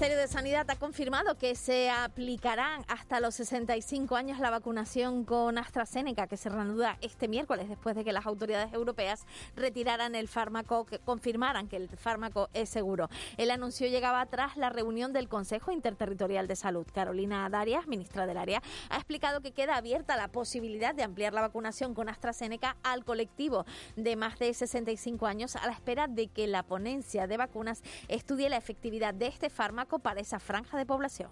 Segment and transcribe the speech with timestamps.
[0.00, 5.58] Ministerio de Sanidad ha confirmado que se aplicarán hasta los 65 años la vacunación con
[5.58, 9.26] AstraZeneca, que se reanuda este miércoles después de que las autoridades europeas
[9.56, 13.10] retiraran el fármaco, que confirmaran que el fármaco es seguro.
[13.36, 16.86] El anuncio llegaba tras la reunión del Consejo Interterritorial de Salud.
[16.94, 21.42] Carolina Darias, ministra del área, ha explicado que queda abierta la posibilidad de ampliar la
[21.42, 26.46] vacunación con AstraZeneca al colectivo de más de 65 años a la espera de que
[26.46, 31.30] la ponencia de vacunas estudie la efectividad de este fármaco para esa franja de población.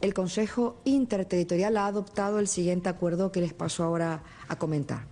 [0.00, 5.06] El Consejo Interterritorial ha adoptado el siguiente acuerdo que les paso ahora a comentar.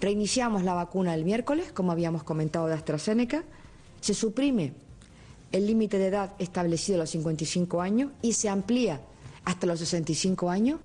[0.00, 3.44] Reiniciamos la vacuna el miércoles, como habíamos comentado de AstraZeneca.
[4.00, 4.74] Se suprime
[5.52, 9.00] el límite de edad establecido a los 55 años y se amplía
[9.44, 10.80] hasta los 65 años.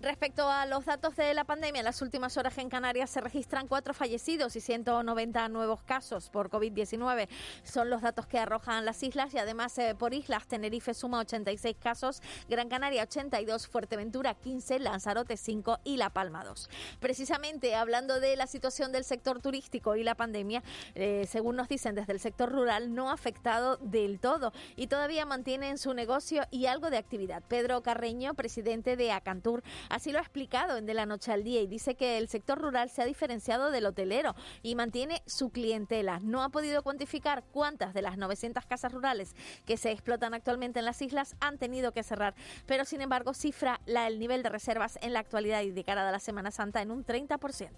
[0.00, 3.66] Respecto a los datos de la pandemia, en las últimas horas en Canarias se registran
[3.66, 7.28] cuatro fallecidos y 190 nuevos casos por COVID-19.
[7.64, 11.76] Son los datos que arrojan las islas y además eh, por islas Tenerife suma 86
[11.82, 16.70] casos, Gran Canaria 82, Fuerteventura 15, Lanzarote 5 y La Palma 2.
[17.00, 20.62] Precisamente hablando de la situación del sector turístico y la pandemia,
[20.94, 25.26] eh, según nos dicen desde el sector rural, no ha afectado del todo y todavía
[25.26, 27.42] mantienen su negocio y algo de actividad.
[27.48, 31.60] Pedro Carreño, presidente de Acantur, Así lo ha explicado en De la Noche al Día
[31.60, 36.20] y dice que el sector rural se ha diferenciado del hotelero y mantiene su clientela.
[36.20, 39.34] No ha podido cuantificar cuántas de las 900 casas rurales
[39.66, 42.34] que se explotan actualmente en las islas han tenido que cerrar,
[42.66, 46.08] pero sin embargo cifra la, el nivel de reservas en la actualidad y de cara
[46.08, 47.70] a la Semana Santa en un 30%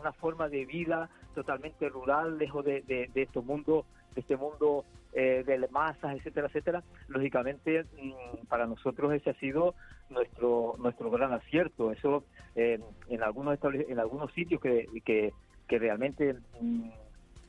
[0.00, 6.46] una forma de vida totalmente rural, lejos de, de, este mundo eh, de masas, etcétera,
[6.46, 6.84] etcétera.
[7.08, 9.74] Lógicamente, mm, para nosotros ese ha sido
[10.08, 11.92] nuestro nuestro gran acierto.
[11.92, 15.32] Eso eh, en algunos en algunos sitios que, que,
[15.66, 16.90] que realmente mm,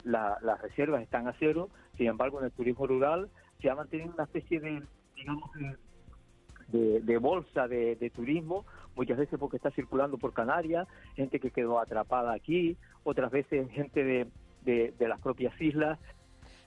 [0.05, 3.29] las reservas están a cero, sin embargo en el turismo rural
[3.61, 4.81] se ha mantenido una especie de,
[5.15, 5.51] digamos,
[6.69, 8.65] de, bolsa de, de, turismo,
[8.95, 14.03] muchas veces porque está circulando por Canarias, gente que quedó atrapada aquí, otras veces gente
[14.03, 14.27] de,
[14.63, 15.99] de, de las propias islas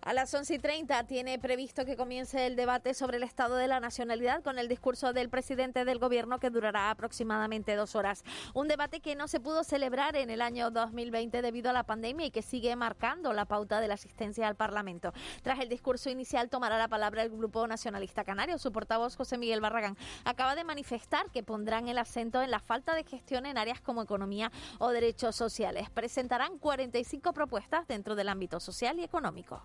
[0.04, 3.68] a las 11 y 30 tiene previsto que comience el debate sobre el estado de
[3.68, 8.22] la nacionalidad con el discurso del presidente del gobierno que durará aproximadamente dos horas.
[8.52, 12.26] Un debate que no se pudo celebrar en el año 2020 debido a la pandemia
[12.26, 15.14] y que sigue marcando la pauta de la asistencia al Parlamento.
[15.42, 18.58] Tras el discurso inicial tomará la palabra el Grupo Nacionalista Canario.
[18.58, 22.94] Su portavoz José Miguel Barragán acaba de manifestar que pondrán el acento en la falta
[22.94, 25.88] de gestión en áreas como economía o derechos sociales.
[25.88, 29.62] Presentarán 45 propuestas dentro del ámbito social y económico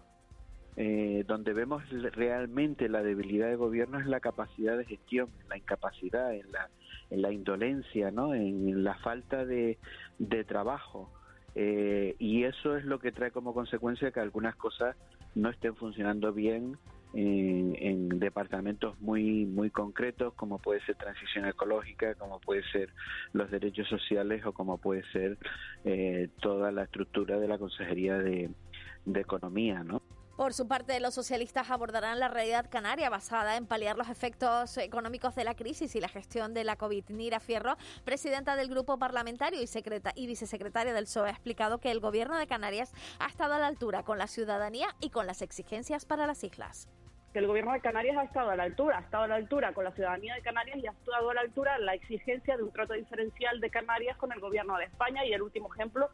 [0.82, 6.34] eh, donde vemos realmente la debilidad del gobierno es la capacidad de gestión, la incapacidad,
[6.34, 6.70] en la,
[7.10, 8.34] en la indolencia, ¿no?
[8.34, 9.78] en la falta de,
[10.20, 11.12] de trabajo.
[11.54, 14.96] Eh, y eso es lo que trae como consecuencia que algunas cosas
[15.36, 16.78] no estén funcionando bien
[17.14, 22.94] en, en, departamentos muy muy concretos como puede ser transición ecológica como puede ser
[23.34, 25.40] los derechos sociales o como puede ser
[25.86, 28.52] eh, toda la estructura de la consejería de,
[29.06, 30.04] de economía no
[30.40, 35.36] por su parte, los socialistas abordarán la realidad canaria basada en paliar los efectos económicos
[35.36, 37.10] de la crisis y la gestión de la COVID.
[37.10, 41.92] Nira Fierro, presidenta del grupo parlamentario y, secreta y vicesecretaria del PSOE, ha explicado que
[41.92, 45.42] el gobierno de Canarias ha estado a la altura con la ciudadanía y con las
[45.42, 46.88] exigencias para las islas
[47.34, 49.74] que el gobierno de Canarias ha estado a la altura, ha estado a la altura
[49.74, 52.72] con la ciudadanía de Canarias y ha estado a la altura la exigencia de un
[52.72, 56.10] trato diferencial de Canarias con el gobierno de España y el último ejemplo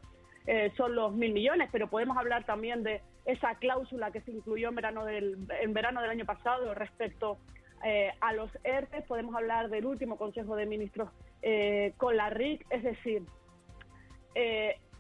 [0.48, 4.70] eh, son los mil millones, pero podemos hablar también de esa cláusula que se incluyó
[4.70, 7.40] en verano del, en verano del año pasado respecto
[7.84, 11.10] eh, a los ERTE, podemos hablar del último Consejo de Ministros
[11.42, 13.24] eh, con la RIC, es decir,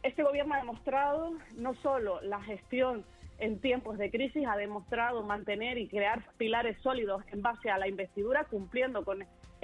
[0.01, 3.03] este gobierno ha demostrado no solo la gestión
[3.37, 7.87] en tiempos de crisis, ha demostrado mantener y crear pilares sólidos en base a la
[7.87, 9.25] investidura, cumpliendo con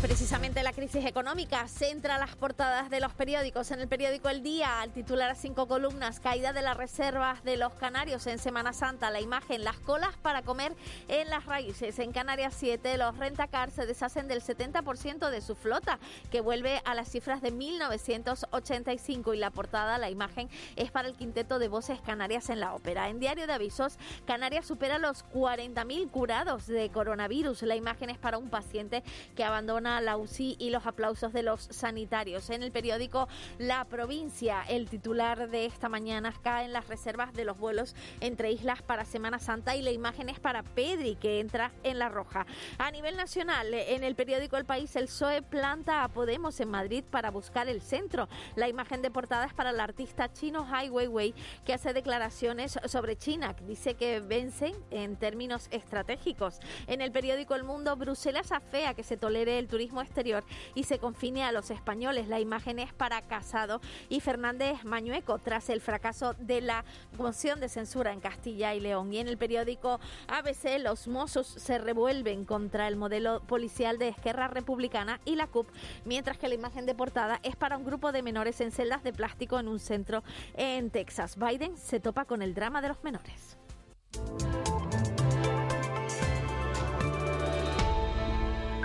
[0.00, 3.70] Precisamente la crisis económica centra las portadas de los periódicos.
[3.70, 7.58] En el periódico El Día, al titular a cinco columnas, caída de las reservas de
[7.58, 10.74] los canarios en Semana Santa, la imagen, las colas para comer
[11.08, 11.98] en las raíces.
[11.98, 15.98] En Canarias 7, los rentacar se deshacen del 70% de su flota,
[16.30, 19.34] que vuelve a las cifras de 1985.
[19.34, 23.10] Y la portada, la imagen, es para el quinteto de voces canarias en la ópera.
[23.10, 27.64] En Diario de Avisos, Canarias supera los 40.000 curados de coronavirus.
[27.64, 29.02] La imagen es para un paciente
[29.36, 32.50] que abandona la UCI y los aplausos de los sanitarios.
[32.50, 33.28] En el periódico
[33.58, 38.52] La Provincia, el titular de esta mañana cae en las reservas de los vuelos entre
[38.52, 42.46] islas para Semana Santa y la imagen es para Pedri, que entra en la roja.
[42.78, 47.04] A nivel nacional, en el periódico El País, el PSOE planta a Podemos en Madrid
[47.10, 48.28] para buscar el centro.
[48.56, 51.34] La imagen de portada es para el artista chino Ai Weiwei,
[51.64, 53.54] que hace declaraciones sobre China.
[53.66, 56.60] Dice que vencen en términos estratégicos.
[56.86, 60.44] En el periódico El Mundo, Bruselas afea que se tolere el turismo exterior
[60.74, 62.28] y se confine a los españoles.
[62.28, 66.84] La imagen es para Casado y Fernández Mañueco tras el fracaso de la
[67.18, 69.12] moción de censura en Castilla y León.
[69.12, 74.48] Y en el periódico ABC los mozos se revuelven contra el modelo policial de Esquerra
[74.48, 75.68] Republicana y la CUP,
[76.04, 79.12] mientras que la imagen de portada es para un grupo de menores en celdas de
[79.12, 80.22] plástico en un centro
[80.54, 81.36] en Texas.
[81.36, 83.56] Biden se topa con el drama de los menores.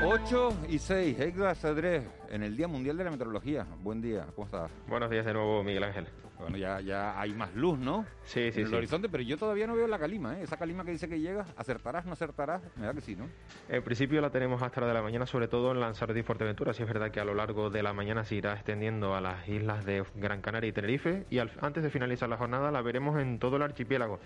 [0.07, 3.65] 8 y 6, Edgar Cedrés, en el Día Mundial de la Meteorología.
[3.81, 4.69] Buen día, ¿cómo estás?
[4.87, 6.07] Buenos días de nuevo, Miguel Ángel.
[6.37, 8.05] Bueno, ya, ya hay más luz, ¿no?
[8.23, 8.75] Sí, sí, en el sí.
[8.75, 10.43] horizonte, pero yo todavía no veo la calima, ¿eh?
[10.43, 12.61] Esa calima que dice que llega, ¿acertarás, no acertarás?
[12.75, 13.27] Me da que sí, ¿no?
[13.69, 16.73] En principio la tenemos hasta la de la mañana, sobre todo en Lanzarote y Fuerteventura.
[16.73, 19.47] Sí es verdad que a lo largo de la mañana se irá extendiendo a las
[19.47, 23.17] islas de Gran Canaria y Tenerife y al- antes de finalizar la jornada la veremos
[23.19, 24.19] en todo el archipiélago.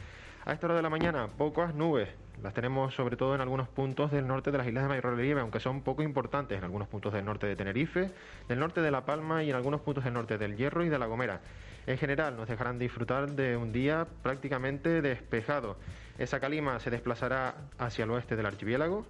[0.49, 2.09] A esta hora de la mañana, pocas nubes.
[2.41, 5.41] Las tenemos sobre todo en algunos puntos del norte de las islas de mayor relieve,
[5.41, 8.09] aunque son poco importantes en algunos puntos del norte de Tenerife,
[8.47, 10.97] del norte de La Palma y en algunos puntos del norte del Hierro y de
[10.97, 11.41] La Gomera.
[11.85, 15.77] En general, nos dejarán disfrutar de un día prácticamente despejado.
[16.17, 19.05] Esa calima se desplazará hacia el oeste del archipiélago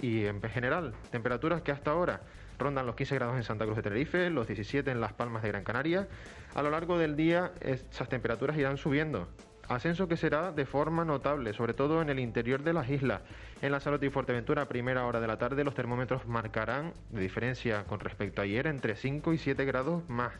[0.00, 2.20] y en general, temperaturas que hasta ahora
[2.56, 5.48] rondan los 15 grados en Santa Cruz de Tenerife, los 17 en Las Palmas de
[5.48, 6.06] Gran Canaria.
[6.54, 9.26] A lo largo del día, esas temperaturas irán subiendo.
[9.68, 13.22] Ascenso que será de forma notable, sobre todo en el interior de las islas.
[13.62, 17.84] En Lanzarote y Fuerteventura, a primera hora de la tarde, los termómetros marcarán, de diferencia
[17.84, 20.32] con respecto a ayer, entre 5 y 7 grados más.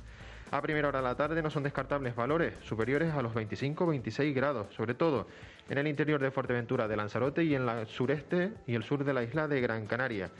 [0.51, 4.73] A primera hora de la tarde no son descartables valores superiores a los 25-26 grados,
[4.75, 5.27] sobre todo
[5.69, 9.15] en el interior de Fuerteventura, de Lanzarote y en el sureste y el sur de
[9.15, 10.31] la isla de Gran Canaria.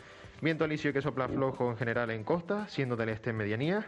[0.41, 3.87] Viento alisio que sopla flojo en general en costa, siendo del este en medianías,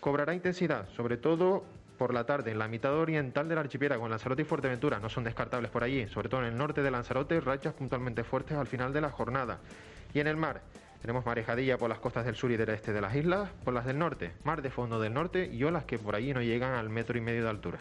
[0.00, 1.64] cobrará intensidad, sobre todo
[1.98, 5.00] por la tarde en la mitad oriental del archipiélago, en Lanzarote y Fuerteventura.
[5.00, 8.56] No son descartables por allí, sobre todo en el norte de Lanzarote, rachas puntualmente fuertes
[8.56, 9.58] al final de la jornada.
[10.14, 10.62] Y en el mar,
[11.02, 13.84] tenemos marejadilla por las costas del sur y del este de las islas, por las
[13.84, 16.88] del norte, mar de fondo del norte y olas que por allí no llegan al
[16.88, 17.78] metro y medio de altura.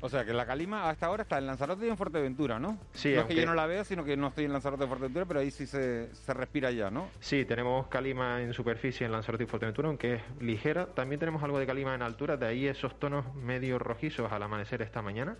[0.00, 2.78] O sea, que la calima hasta ahora está en Lanzarote y en Fuerteventura, ¿no?
[2.92, 4.86] Sí, no es que yo no la vea, sino que no estoy en Lanzarote y
[4.86, 7.08] Fuerteventura, pero ahí sí se, se respira ya, ¿no?
[7.20, 10.86] Sí, tenemos calima en superficie en Lanzarote y Fuerteventura, aunque es ligera.
[10.86, 14.82] También tenemos algo de calima en altura, de ahí esos tonos medio rojizos al amanecer
[14.82, 15.36] esta mañana.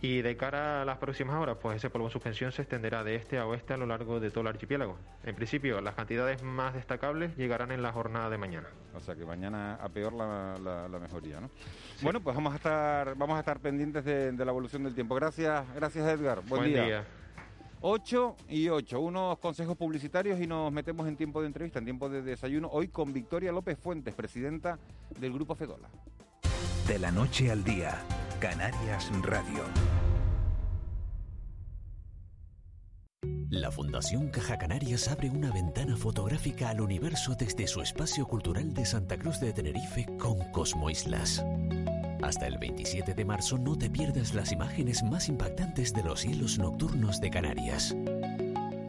[0.00, 3.14] Y de cara a las próximas horas, pues ese polvo en suspensión se extenderá de
[3.14, 4.96] este a oeste a lo largo de todo el archipiélago.
[5.22, 8.68] En principio, las cantidades más destacables llegarán en la jornada de mañana.
[8.94, 11.48] O sea, que mañana a peor la, la- la mejoría, ¿no?
[12.02, 15.14] Bueno, pues vamos a estar vamos a estar pendientes de, de la evolución del tiempo.
[15.14, 16.40] Gracias, gracias Edgar.
[16.42, 16.84] Buen, Buen día.
[16.84, 17.04] día.
[17.86, 22.08] 8 y 8, unos consejos publicitarios y nos metemos en tiempo de entrevista, en tiempo
[22.08, 24.78] de desayuno, hoy con Victoria López Fuentes, presidenta
[25.20, 25.88] del Grupo Fedola.
[26.86, 27.98] De la noche al día,
[28.40, 29.64] Canarias Radio.
[33.48, 38.84] La Fundación Caja Canarias abre una ventana fotográfica al universo desde su espacio cultural de
[38.84, 41.42] Santa Cruz de Tenerife con Cosmo Islas.
[42.22, 46.58] Hasta el 27 de marzo no te pierdas las imágenes más impactantes de los cielos
[46.58, 47.96] nocturnos de Canarias.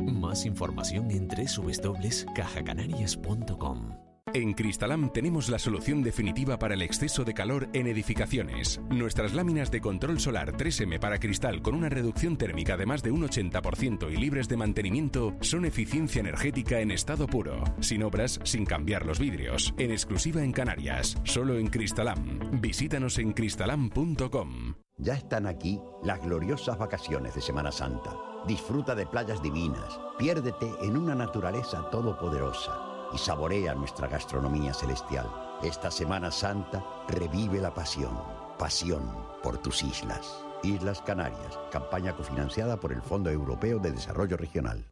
[0.03, 4.04] Más información en www.cajacanarias.com.
[4.35, 8.81] En Cristalam tenemos la solución definitiva para el exceso de calor en edificaciones.
[8.89, 13.11] Nuestras láminas de control solar 3M para cristal con una reducción térmica de más de
[13.11, 18.65] un 80% y libres de mantenimiento son eficiencia energética en estado puro, sin obras, sin
[18.65, 22.59] cambiar los vidrios, en exclusiva en Canarias, solo en Cristalam.
[22.59, 24.73] Visítanos en cristalam.com.
[24.97, 28.11] Ya están aquí las gloriosas vacaciones de Semana Santa.
[28.45, 32.84] Disfruta de playas divinas, piérdete en una naturaleza todopoderosa
[33.15, 35.31] y saborea nuestra gastronomía celestial.
[35.63, 38.19] Esta Semana Santa revive la pasión,
[38.59, 39.09] pasión
[39.41, 40.43] por tus islas.
[40.63, 44.85] Islas Canarias, campaña cofinanciada por el Fondo Europeo de Desarrollo Regional.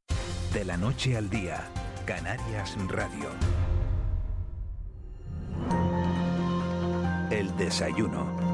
[0.54, 1.68] De la noche al día,
[2.06, 3.30] Canarias Radio.
[7.30, 8.53] El desayuno.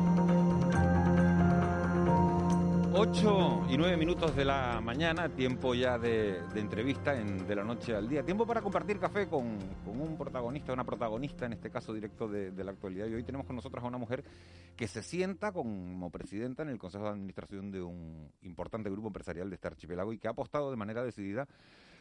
[3.01, 7.95] 8 y 9 minutos de la mañana, tiempo ya de, entrevista en, de la noche
[7.95, 8.23] al día.
[8.23, 12.61] Tiempo para compartir café con, un protagonista, una protagonista, en este caso directo de, de,
[12.61, 13.07] la actualidad.
[13.07, 14.25] Y hoy tenemos con nosotros a una mujer
[14.75, 19.49] que se sienta como presidenta en el Consejo de Administración de un importante grupo empresarial
[19.49, 21.47] de este archipiélago y que ha apostado de manera decidida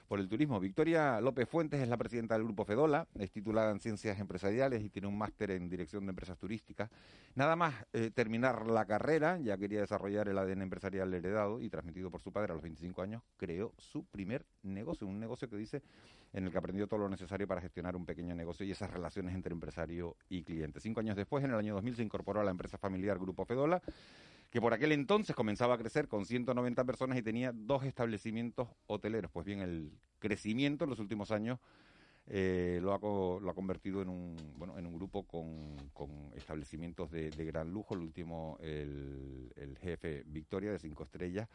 [0.08, 0.58] por el turismo.
[0.58, 4.88] Victoria López Fuentes es la presidenta del Grupo Fedola, es titulada en Ciencias Empresariales y
[4.88, 6.90] tiene un máster en Dirección de Empresas Turísticas.
[7.34, 12.10] Nada más eh, terminar la carrera, ya quería desarrollar el ADN empresarial heredado y transmitido
[12.10, 15.82] por su padre a los 25 años, creó su primer negocio, un negocio que dice
[16.32, 19.34] en el que aprendió todo lo necesario para gestionar un pequeño negocio y esas relaciones
[19.34, 20.80] entre empresario y cliente.
[20.80, 23.82] Cinco años después, en el año 2000, se incorporó a la empresa familiar Grupo Fedola
[24.50, 29.30] que por aquel entonces comenzaba a crecer con 190 personas y tenía dos establecimientos hoteleros.
[29.30, 31.58] Pues bien, el crecimiento en los últimos años
[32.26, 32.98] eh, lo, ha,
[33.40, 37.94] lo ha convertido en un, bueno, en un grupo con, con establecimientos de, gran lujo.
[37.94, 41.48] El último, el jefe Victoria de cinco estrellas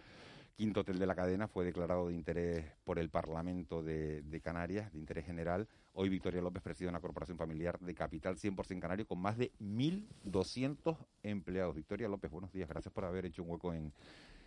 [0.55, 4.91] quinto hotel de la cadena fue declarado de interés por el Parlamento de, de, Canarias,
[4.93, 5.67] de interés general.
[5.93, 10.97] Hoy Victoria López preside una corporación familiar de capital 100% canario con más de 1.200
[11.23, 11.75] empleados.
[11.75, 12.69] Victoria López, buenos días.
[12.69, 13.91] Gracias por haber hecho un hueco en,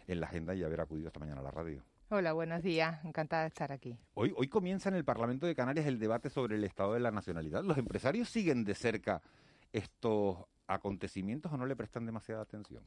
[0.06, 1.82] en la agenda y haber acudido esta mañana a la radio.
[2.08, 3.04] Hola, buenos días.
[3.04, 3.98] Encantada de estar aquí.
[4.14, 7.10] Hoy, hoy comienza en el Parlamento de Canarias el debate sobre el estado de la
[7.10, 7.64] nacionalidad.
[7.64, 9.22] ¿Los empresarios siguen de cerca
[9.72, 12.84] estos acontecimientos o no le prestan demasiada atención?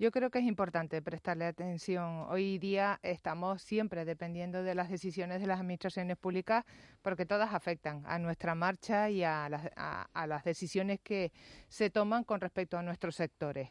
[0.00, 2.24] Yo creo que es importante prestarle atención.
[2.28, 6.64] Hoy día estamos siempre dependiendo de las decisiones de las administraciones públicas
[7.02, 11.32] porque todas afectan a nuestra marcha y a las, a, las decisiones que
[11.66, 13.70] se toman con respecto a nuestros sectores.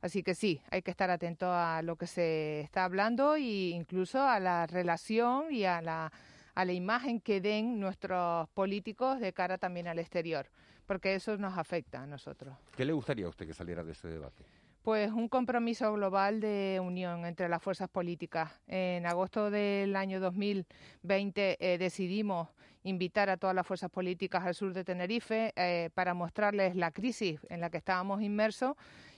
[0.00, 4.26] Así que sí, hay que estar atento a lo que se está hablando e incluso
[4.26, 6.10] a la relación y a la,
[6.54, 10.46] a la imagen que den nuestros políticos de cara también al exterior,
[10.86, 12.56] porque eso nos afecta a nosotros.
[12.74, 14.55] ¿Qué le gustaría a usted que saliera de ese debate?
[14.86, 18.52] Pues un compromiso global de unión entre las fuerzas políticas.
[18.68, 22.50] En agosto del año 2020 eh, decidimos
[22.84, 27.40] invitar a todas las fuerzas políticas al sur de Tenerife eh, para mostrarles la crisis
[27.48, 28.76] en la que estábamos inmersos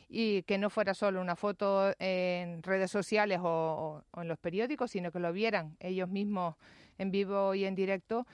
[0.09, 4.93] y que no fuera solo una foto en redes sociales o, o, en los periódicos,
[4.93, 6.55] sino que lo vieran ellos mismos
[6.97, 8.27] en vivo y en directo.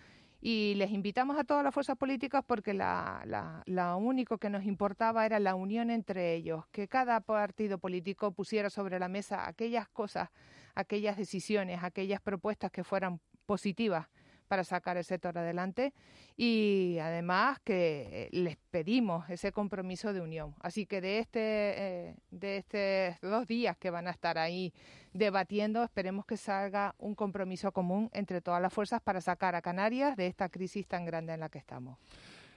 [0.47, 4.65] Y les invitamos a todas las fuerzas políticas porque la, la, lo único que nos
[4.65, 9.89] importaba era la unión entre ellos, que cada partido político pusiera sobre la mesa aquellas
[9.89, 10.29] cosas,
[10.75, 14.07] aquellas decisiones, aquellas propuestas que fueran positivas
[14.55, 15.93] para sacar el sector adelante
[16.37, 20.55] y además que les pedimos ese compromiso de unión.
[20.61, 24.73] Así que de este eh, de estos dos días que van a estar ahí
[25.13, 30.17] debatiendo, esperemos que salga un compromiso común entre todas las fuerzas para sacar a Canarias
[30.17, 31.99] de esta crisis tan grande en la que estamos.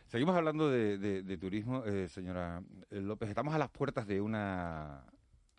[0.06, 2.62] Seguimos hablando de, de, de turismo, eh, señora
[2.92, 3.28] López.
[3.28, 5.04] Estamos a las puertas de una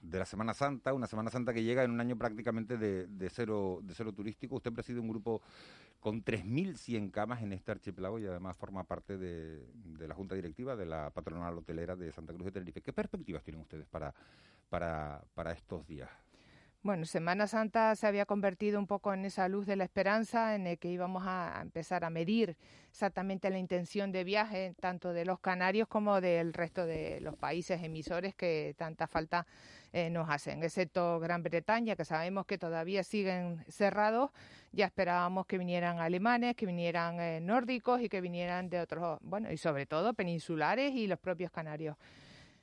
[0.00, 3.30] de la Semana Santa, una Semana Santa que llega en un año prácticamente de, de
[3.30, 4.56] cero, de cero turístico.
[4.56, 5.42] Usted preside un grupo
[6.00, 10.76] con 3.100 camas en este archipiélago y además forma parte de, de, la Junta Directiva
[10.76, 12.82] de la Patronal Hotelera de Santa Cruz de Tenerife.
[12.82, 14.14] ¿Qué perspectivas tienen ustedes para,
[14.68, 16.10] para, para estos días?
[16.80, 20.68] Bueno, Semana Santa se había convertido un poco en esa luz de la esperanza en
[20.68, 22.56] el que íbamos a empezar a medir
[22.88, 27.82] exactamente la intención de viaje tanto de los canarios como del resto de los países
[27.82, 29.44] emisores que tanta falta
[29.92, 34.30] eh, nos hacen, excepto Gran Bretaña, que sabemos que todavía siguen cerrados.
[34.70, 39.50] Ya esperábamos que vinieran alemanes, que vinieran eh, nórdicos y que vinieran de otros, bueno,
[39.50, 41.96] y sobre todo peninsulares y los propios canarios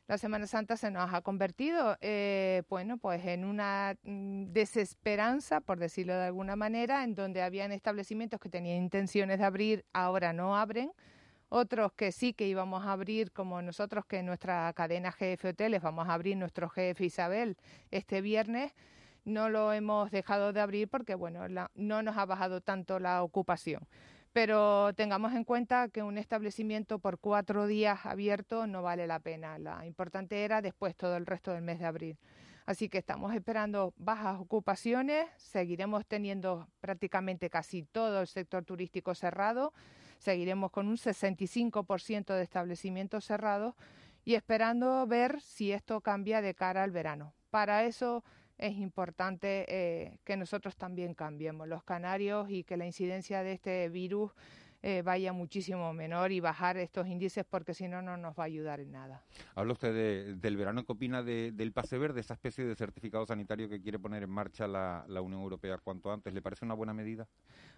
[0.07, 5.79] la Semana Santa se nos ha convertido, eh, bueno, pues en una mm, desesperanza, por
[5.79, 10.55] decirlo de alguna manera, en donde habían establecimientos que tenían intenciones de abrir, ahora no
[10.55, 10.91] abren,
[11.49, 16.07] otros que sí que íbamos a abrir, como nosotros que nuestra cadena GF Hoteles vamos
[16.07, 17.57] a abrir nuestro GF Isabel
[17.89, 18.73] este viernes,
[19.23, 23.23] no lo hemos dejado de abrir porque, bueno, la, no nos ha bajado tanto la
[23.23, 23.87] ocupación
[24.35, 29.57] pero tengamos en cuenta que un establecimiento por cuatro días abierto no vale la pena.
[29.57, 32.17] La importante era después todo el resto del mes de abril.
[32.65, 39.71] Así que estamos esperando bajas ocupaciones, seguiremos teniendo prácticamente casi todo el sector turístico cerrado,
[40.17, 43.73] seguiremos con un 65% de establecimientos cerrados
[44.25, 47.33] y esperando ver si esto cambia de cara al verano.
[47.51, 48.21] Para eso
[48.57, 53.89] es importante eh, que nosotros también cambiemos los canarios y que la incidencia de este
[53.89, 54.31] virus
[54.87, 58.45] eh, vaya muchísimo menor y bajar estos índices porque si no, no nos va a
[58.45, 59.23] ayudar en nada.
[59.55, 63.81] Habla usted del verano, ¿qué opina del pase verde, esa especie de certificado sanitario que
[63.81, 66.31] quiere poner en marcha la, la Unión Europea cuanto antes?
[66.31, 67.27] ¿Le parece una buena medida?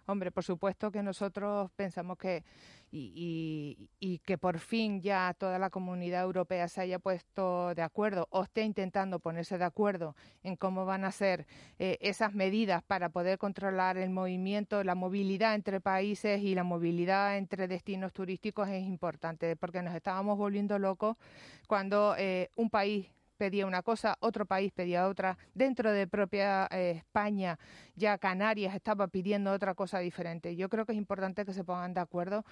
[0.05, 2.43] Hombre, por supuesto que nosotros pensamos que
[2.89, 8.27] y, y, que por fin ya toda la comunidad europea se haya puesto de acuerdo
[8.31, 11.47] o esté intentando ponerse de acuerdo en cómo van a ser
[11.79, 17.37] eh, esas medidas para poder controlar el movimiento, la movilidad entre países y la movilidad
[17.37, 21.17] entre destinos turísticos es importante porque nos estábamos volviendo locos
[21.67, 26.91] cuando eh, un país pedía una cosa, otro país pedía otra, dentro de propia eh,
[26.97, 27.57] España
[27.95, 30.55] ya Canarias estaba pidiendo otra cosa diferente.
[30.55, 32.43] Yo creo que es importante que se pongan de acuerdo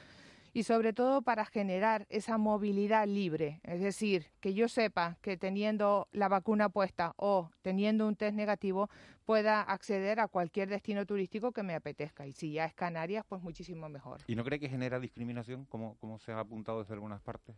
[0.55, 6.07] y sobre todo para generar esa movilidad libre, es decir, que yo sepa que teniendo
[6.13, 8.89] la vacuna puesta o teniendo un test negativo
[9.25, 13.41] pueda acceder a cualquier destino turístico que me apetezca y si ya es Canarias, pues
[13.41, 14.21] muchísimo mejor.
[14.27, 17.53] ¿Y no cree que genera discriminación, como, como se ha apuntado desde algunas partes?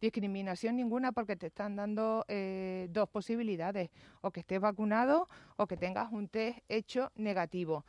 [0.00, 5.76] Discriminación ninguna porque te están dando eh, dos posibilidades, o que estés vacunado o que
[5.76, 7.84] tengas un test hecho negativo.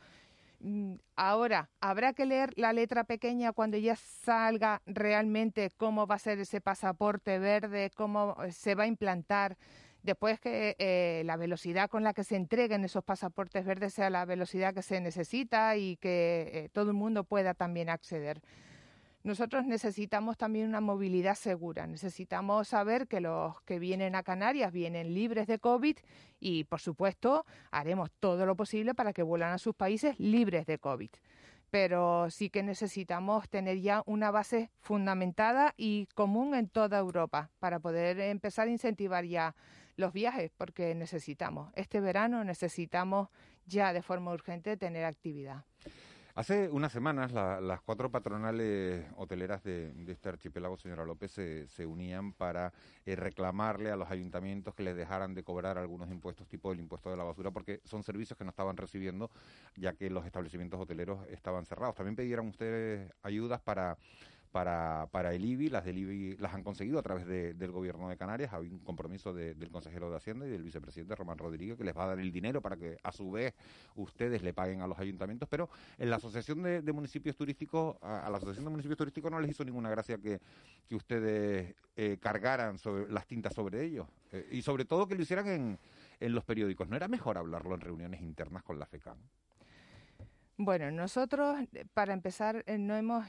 [0.60, 6.18] Mm, ahora, habrá que leer la letra pequeña cuando ya salga realmente cómo va a
[6.18, 9.56] ser ese pasaporte verde, cómo eh, se va a implantar,
[10.02, 14.24] después que eh, la velocidad con la que se entreguen esos pasaportes verdes sea la
[14.24, 18.40] velocidad que se necesita y que todo el mundo pueda también acceder.
[19.24, 21.86] Nosotros necesitamos también una movilidad segura.
[21.86, 25.96] Necesitamos saber que los que vienen a Canarias vienen libres de COVID
[26.38, 30.78] y, por supuesto, haremos todo lo posible para que vuelan a sus países libres de
[30.78, 31.10] COVID.
[31.70, 37.80] Pero sí que necesitamos tener ya una base fundamentada y común en toda Europa para
[37.80, 39.54] poder empezar a incentivar ya
[39.96, 43.28] los viajes, porque necesitamos, este verano necesitamos
[43.66, 45.64] ya de forma urgente tener actividad.
[46.38, 52.72] Hace unas semanas las cuatro patronales hoteleras de, este archipiélago, señora López, se, unían para
[53.04, 57.10] eh, reclamarle a los ayuntamientos que les dejaran de cobrar algunos impuestos, tipo el impuesto
[57.10, 59.32] de la basura, porque son servicios que no estaban recibiendo,
[59.74, 61.96] ya que los establecimientos hoteleros estaban cerrados.
[61.96, 63.98] También pidieron ustedes ayudas para
[64.48, 65.68] para, para el IBI.
[65.68, 68.52] Las del IBI las han conseguido a través del gobierno de Canarias.
[68.52, 72.04] Hay un compromiso del consejero de Hacienda y del vicepresidente Román Rodríguez que les va
[72.04, 73.54] a dar el dinero para que a su vez
[73.94, 75.48] ustedes le paguen a los ayuntamientos.
[75.48, 79.50] Pero en la Asociación de, Municipios Turísticos, a, la Asociación de Municipios Turísticos no les
[79.50, 80.40] hizo ninguna gracia que,
[80.86, 84.06] que ustedes eh, cargaran sobre, las tintas sobre ellos.
[84.32, 85.78] Eh, y sobre todo que lo hicieran en,
[86.20, 86.88] en los periódicos.
[86.88, 89.18] ¿No era mejor hablarlo en reuniones internas con la FECAM?
[90.60, 91.56] Bueno, nosotros,
[91.94, 93.24] para empezar, eh, no hemos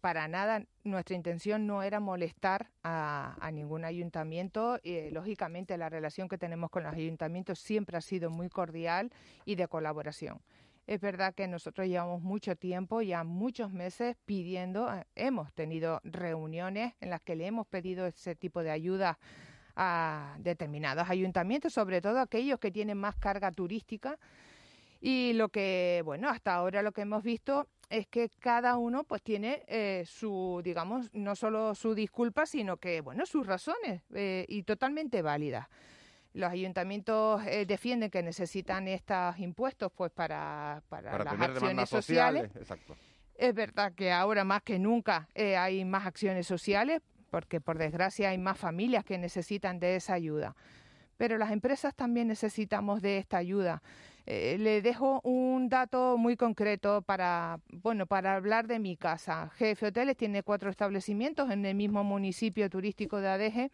[0.00, 4.78] para nada nuestra intención no era molestar a, ningún ayuntamiento.
[4.82, 9.12] Eh, lógicamente la relación que tenemos con los ayuntamientos siempre ha sido muy cordial
[9.44, 10.40] y de colaboración.
[10.86, 16.94] Es verdad que nosotros llevamos mucho tiempo, ya muchos meses pidiendo, eh, hemos tenido reuniones
[17.00, 19.18] en las que le hemos pedido ese tipo de ayuda
[19.76, 24.18] a determinados ayuntamientos, sobre todo aquellos que tienen más carga turística.
[25.00, 29.22] Y lo que, bueno, hasta ahora lo que hemos visto es que cada uno pues
[29.22, 34.62] tiene eh, su, digamos, no solo su disculpa, sino que, bueno, sus razones eh, y
[34.62, 35.68] totalmente válidas.
[36.32, 42.50] Los ayuntamientos eh, defienden que necesitan estos impuestos pues para, para, las acciones sociales.
[43.34, 48.38] Es verdad que ahora más que nunca hay más acciones sociales, porque por desgracia hay
[48.38, 50.56] más familias que necesitan de esa ayuda.
[51.18, 53.82] Pero las empresas también necesitamos de esta ayuda.
[54.24, 59.50] Eh, le dejo un dato muy concreto para, bueno, para hablar de mi casa.
[59.56, 63.70] Jefe Hoteles tiene cuatro establecimientos en el mismo municipio turístico de Adeje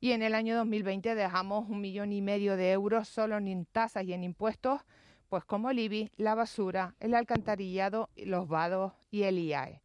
[0.00, 4.04] y en el año 2020 dejamos un millón y medio de euros solo en tasas
[4.04, 4.82] y en impuestos,
[5.28, 9.80] pues como el IBI, la basura, el alcantarillado, los vados y el IAE.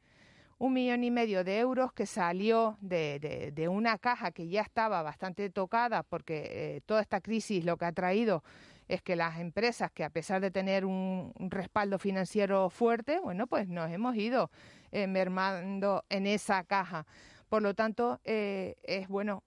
[0.59, 5.01] Un millón y medio de euros que salió de, de, una caja que ya estaba
[5.01, 8.43] bastante tocada porque eh, toda esta crisis lo que ha traído
[8.89, 13.69] es que las empresas que a pesar de tener un, respaldo financiero fuerte, bueno, pues
[13.69, 14.49] nos hemos ido
[14.91, 17.05] eh, mermando en esa caja.
[17.47, 19.43] Por lo tanto, eh, es bueno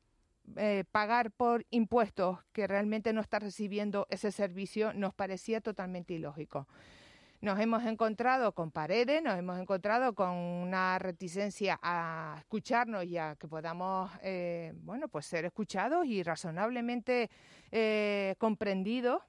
[0.57, 6.69] eh, pagar por impuestos que realmente no está recibiendo ese servicio nos parecía totalmente ilógico.
[7.41, 13.35] Nos hemos encontrado con paredes, nos hemos encontrado con una reticencia a escucharnos y a
[13.35, 14.13] que podamos,
[14.85, 17.31] bueno, pues ser escuchados y razonablemente
[18.39, 19.23] comprendidos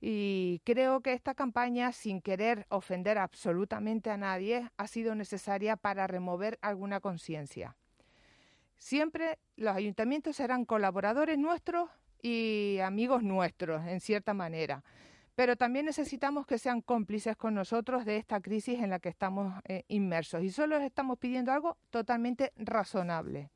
[0.00, 6.06] y creo que esta campaña, sin querer ofender absolutamente a nadie, ha sido necesaria para
[6.06, 7.76] remover alguna conciencia.
[8.76, 11.90] Siempre los ayuntamientos serán colaboradores nuestros
[12.22, 14.84] y amigos nuestros, en cierta manera.
[15.34, 19.54] pero también necesitamos que sean cómplices con nosotros de esta crisis en la que estamos
[19.68, 20.42] eh, inmersos.
[20.42, 23.48] Y solo les estamos pidiendo algo totalmente razonable.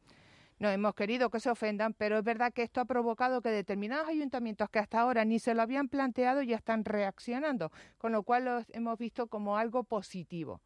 [0.62, 4.08] No hemos querido que se ofendan, pero es verdad que esto ha provocado que determinados
[4.08, 8.44] ayuntamientos que hasta ahora ni se lo habían planteado ya están reaccionando, con lo cual
[8.44, 10.60] lo hemos visto como algo positivo.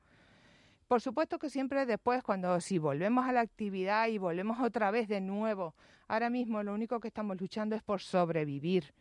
[0.87, 5.09] Por supuesto que siempre después, cuando si volvemos a la actividad y volvemos otra vez
[5.09, 5.75] de nuevo,
[6.09, 8.93] ahora mismo lo único que estamos luchando es por sobrevivir,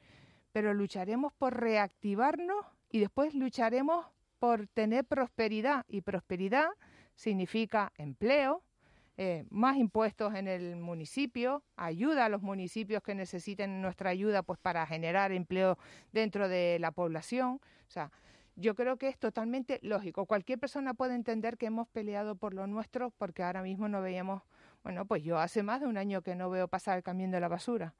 [0.54, 4.06] pero lucharemos por reactivarnos y después lucharemos
[4.40, 6.70] por tener prosperidad y prosperidad
[7.16, 8.64] significa empleo,
[9.18, 14.60] eh, más impuestos en el municipio, ayuda a los municipios que necesiten nuestra ayuda pues
[14.60, 15.78] para generar empleo
[16.12, 17.62] dentro de la población.
[17.88, 18.12] O sea,
[18.58, 20.26] yo creo que es totalmente lógico.
[20.26, 24.44] Cualquier persona puede entender que hemos peleado por lo nuestro porque ahora mismo no veíamos,
[24.84, 27.40] bueno, pues yo hace más de un año que no veo pasar el camión de
[27.40, 27.94] la basura.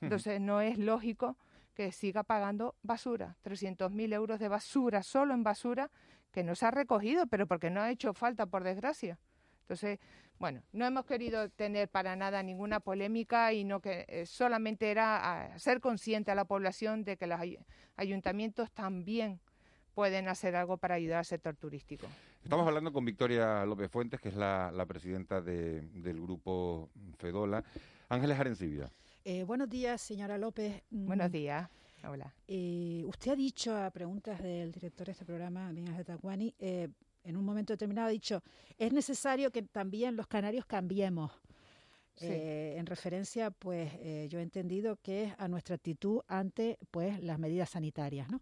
[0.00, 1.36] Entonces no es lógico
[1.74, 5.90] que siga pagando basura, 300.000 euros de basura solo en basura
[6.32, 9.18] que no se ha recogido, pero porque no ha hecho falta, por desgracia.
[9.62, 10.00] Entonces,
[10.42, 15.54] bueno, no hemos querido tener para nada ninguna polémica y no que eh, solamente era
[15.56, 17.38] ser consciente a la población de que los
[17.94, 19.38] ayuntamientos también
[19.94, 22.08] pueden hacer algo para ayudar al sector turístico.
[22.42, 27.62] Estamos hablando con Victoria López Fuentes, que es la, presidenta del grupo Fedola.
[28.08, 28.90] Ángeles Arencibia.
[29.24, 30.82] Eh, buenos días, señora López.
[30.90, 31.70] Buenos mm, días.
[32.02, 32.34] Hola.
[32.48, 36.88] Eh, usted ha dicho a preguntas del director de este programa, de Tacuani, eh,
[37.24, 38.42] en un momento determinado ha dicho,
[38.78, 41.30] es necesario que también los canarios cambiemos.
[42.20, 47.20] Eh, en referencia, pues eh, yo he entendido que es a nuestra actitud ante pues
[47.22, 48.40] las medidas sanitarias, ¿no?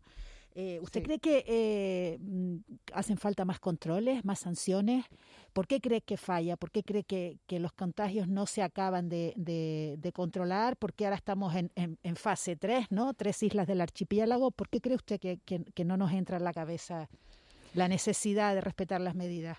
[0.56, 2.56] Eh, ¿Usted cree que mm,
[2.92, 5.06] hacen falta más controles, más sanciones?
[5.52, 6.56] ¿Por qué cree que falla?
[6.56, 10.76] ¿Por qué cree que, los contagios no se acaban de, de, controlar?
[10.76, 13.14] ¿Por qué ahora estamos en, en, fase 3, ¿no?
[13.14, 14.50] Tres islas del archipiélago.
[14.50, 17.08] ¿Por qué cree usted que, que no nos entra en la cabeza
[17.74, 19.58] la necesidad de respetar las medidas?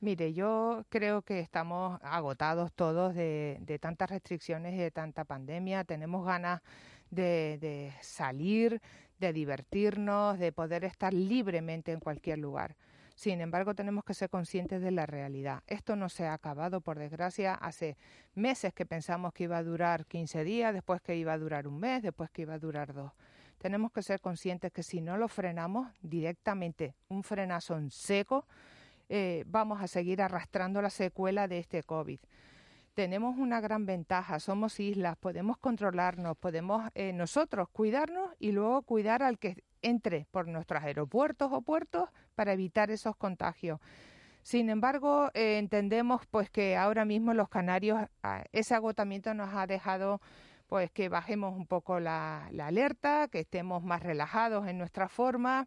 [0.00, 5.82] Mire, yo creo que estamos agotados todos de, tantas restricciones y de tanta pandemia.
[5.82, 6.62] Tenemos ganas
[7.10, 8.80] de, salir,
[9.18, 12.76] de divertirnos, de poder estar libremente en cualquier lugar.
[13.16, 15.64] Sin embargo, tenemos que ser conscientes de la realidad.
[15.66, 17.54] Esto no se ha acabado, por desgracia.
[17.54, 17.96] Hace
[18.36, 21.80] meses que pensamos que iba a durar 15 días, después que iba a durar un
[21.80, 23.10] mes, después que iba a durar dos
[23.58, 28.46] tenemos que ser conscientes que si no lo frenamos directamente, un frenazo en seco,
[29.08, 32.20] eh, vamos a seguir arrastrando la secuela de este COVID.
[32.94, 39.22] Tenemos una gran ventaja, somos islas, podemos controlarnos, podemos eh, nosotros cuidarnos y luego cuidar
[39.22, 43.80] al que entre por nuestros aeropuertos o puertos para evitar esos contagios.
[44.42, 49.66] Sin embargo, eh, entendemos pues que ahora mismo los canarios ah, ese agotamiento nos ha
[49.66, 50.20] dejado
[50.68, 55.66] pues que bajemos un poco la, alerta, que estemos más relajados en nuestra forma,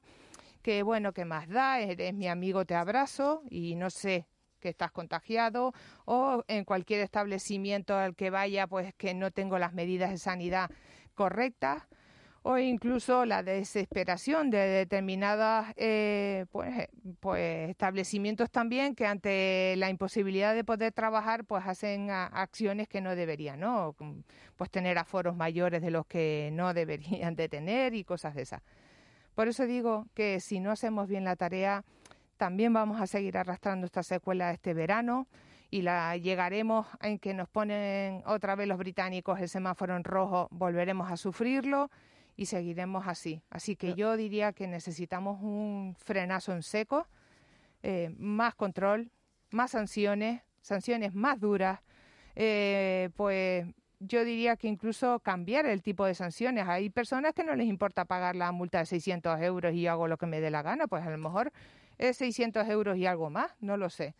[0.62, 4.28] que bueno, que más da, eres mi amigo, te abrazo y no sé
[4.60, 5.74] que estás contagiado
[6.06, 10.70] o en cualquier establecimiento al que vaya, pues que no tengo las medidas de sanidad
[11.16, 11.88] correctas
[12.44, 20.56] o incluso la desesperación de determinados eh, pues, pues, establecimientos también que ante la imposibilidad
[20.56, 23.96] de poder trabajar pues hacen acciones que no deberían, ¿no?
[24.56, 28.62] Pues tener aforos mayores de los que no deberían de tener y cosas de esas.
[29.36, 31.84] Por eso digo que si no hacemos bien la tarea,
[32.38, 35.28] también vamos a seguir arrastrando esta secuela este verano
[35.70, 40.48] y la llegaremos en que nos ponen otra vez los británicos el semáforo en rojo,
[40.52, 41.92] volveremos a sufrirlo
[42.42, 43.44] y seguiremos así.
[43.52, 47.06] Así que yo diría que necesitamos un frenazo en seco,
[47.84, 49.12] eh, más control,
[49.52, 51.82] más sanciones, sanciones más duras,
[52.36, 53.68] eh, pues
[54.00, 56.68] yo diría que incluso cambiar el tipo de sanciones.
[56.68, 60.18] Hay personas que no les importa pagar la multa de 600 euros y hago lo
[60.18, 61.52] que me dé la gana, pues a lo mejor
[62.00, 64.16] es 600 euros y algo más, no lo sé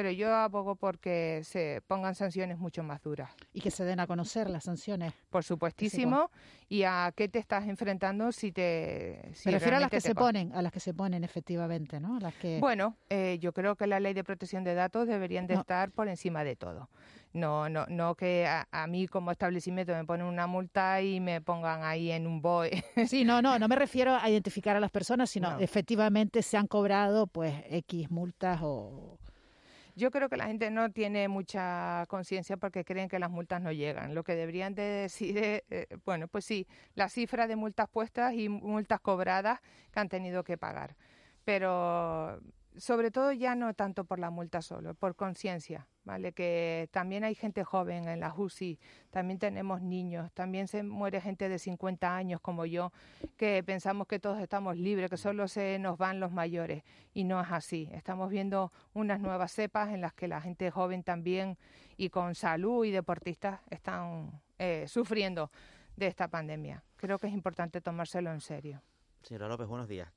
[0.00, 3.30] pero yo abogo porque se pongan sanciones mucho más duras.
[3.52, 5.12] Y que se den a conocer las sanciones.
[5.28, 6.30] Por supuestísimo.
[6.70, 9.20] Y a qué te estás enfrentando si te...
[9.34, 12.18] Si Me refiero a las que se ponen, a las que se ponen efectivamente, ¿no?
[12.18, 12.60] las que...
[12.60, 16.08] Bueno, eh, yo creo que la ley de protección de datos deberían de estar por
[16.08, 16.88] encima de todo.
[17.34, 21.84] No, no, no que a, mí como establecimiento me ponen una multa y me pongan
[21.84, 22.70] ahí en un BOE.
[23.06, 26.66] Sí, no, no, no me refiero a identificar a las personas, sino efectivamente se han
[26.66, 29.18] cobrado pues X multas o
[30.00, 33.70] yo creo que la gente no tiene mucha conciencia porque creen que las multas no
[33.70, 34.14] llegan.
[34.14, 38.34] Lo que deberían de decir es, eh, bueno, pues sí, la cifra de multas puestas
[38.34, 39.60] y multas cobradas
[39.92, 40.96] que han tenido que pagar.
[41.44, 42.40] Pero
[42.76, 46.32] sobre todo ya no tanto por la multa solo, por conciencia, ¿vale?
[46.32, 48.78] Que también hay gente joven en la UCI,
[49.10, 52.92] también tenemos niños, también se muere gente de 50 años como yo,
[53.36, 57.40] que pensamos que todos estamos libres, que solo se nos van los mayores, y no
[57.40, 57.88] es así.
[57.92, 61.58] Estamos viendo unas nuevas cepas en las que la gente joven también
[61.96, 65.50] y con salud y deportistas están eh, sufriendo
[65.96, 66.82] de esta pandemia.
[66.96, 68.82] Creo que es importante tomárselo en serio.
[69.22, 70.08] Señora López, buenos días.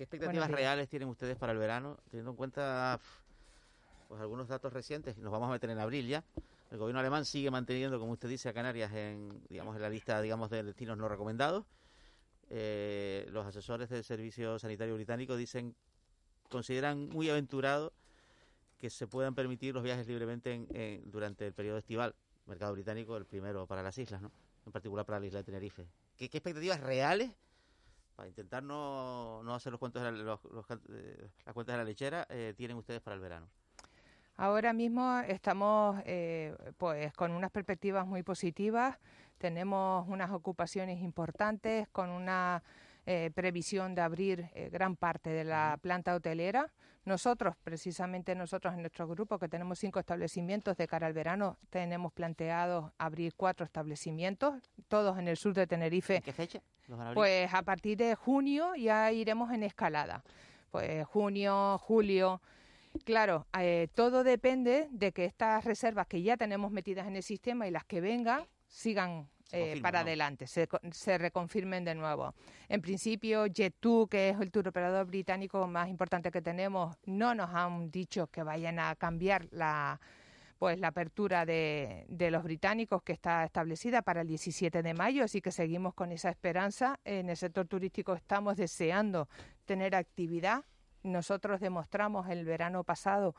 [0.00, 2.98] ¿Qué expectativas reales tienen ustedes para el verano, teniendo en cuenta
[4.08, 5.18] pues algunos datos recientes?
[5.18, 6.24] Nos vamos a meter en abril ya.
[6.70, 10.22] El gobierno alemán sigue manteniendo, como usted dice, a Canarias en, digamos, en la lista,
[10.22, 11.66] digamos, de destinos no recomendados.
[12.48, 15.74] Eh, los asesores del Servicio Sanitario Británico dicen,
[16.48, 17.92] consideran muy aventurado
[18.78, 22.14] que se puedan permitir los viajes libremente durante el periodo estival.
[22.46, 24.32] Mercado británico, el primero para las islas, ¿no?
[24.64, 25.86] En particular para la isla de Tenerife.
[26.16, 27.32] ¿Qué, qué expectativas reales
[28.20, 30.38] para intentar no, no hacer los cuentos de la,
[30.90, 33.48] eh, las cuentas de la lechera, eh, tienen ustedes para el verano?
[34.36, 38.98] Ahora mismo estamos eh, pues con unas perspectivas muy positivas,
[39.38, 42.62] tenemos unas ocupaciones importantes, con una
[43.34, 46.72] previsión de abrir gran parte de la planta hotelera.
[47.04, 52.12] Nosotros, precisamente nosotros en nuestro grupo, que tenemos cinco establecimientos de cara al verano, tenemos
[52.12, 54.54] planteado abrir cuatro establecimientos,
[54.88, 56.16] todos en el sur de Tenerife.
[56.16, 56.60] ¿En qué fecha?
[57.14, 60.22] Pues a partir de junio ya iremos en escalada.
[60.70, 62.40] Pues junio, julio.
[63.04, 67.66] Claro, eh, todo depende de que estas reservas que ya tenemos metidas en el sistema
[67.66, 72.34] y las que vengan sigan eh, para adelante, se, se, reconfirmen de nuevo.
[72.68, 77.50] En principio, Jet2, que es el tour operador británico más importante que tenemos, no nos
[77.50, 80.00] han dicho que vayan a cambiar la,
[80.58, 85.24] pues la apertura de, de, los británicos que está establecida para el 17 de mayo,
[85.24, 87.00] así que seguimos con esa esperanza.
[87.04, 89.28] En el sector turístico estamos deseando
[89.64, 90.64] tener actividad.
[91.02, 93.34] Nosotros demostramos el verano pasado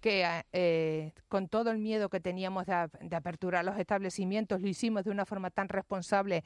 [0.00, 5.04] que eh, con todo el miedo que teníamos de, de aperturar los establecimientos, lo hicimos
[5.04, 6.44] de una forma tan responsable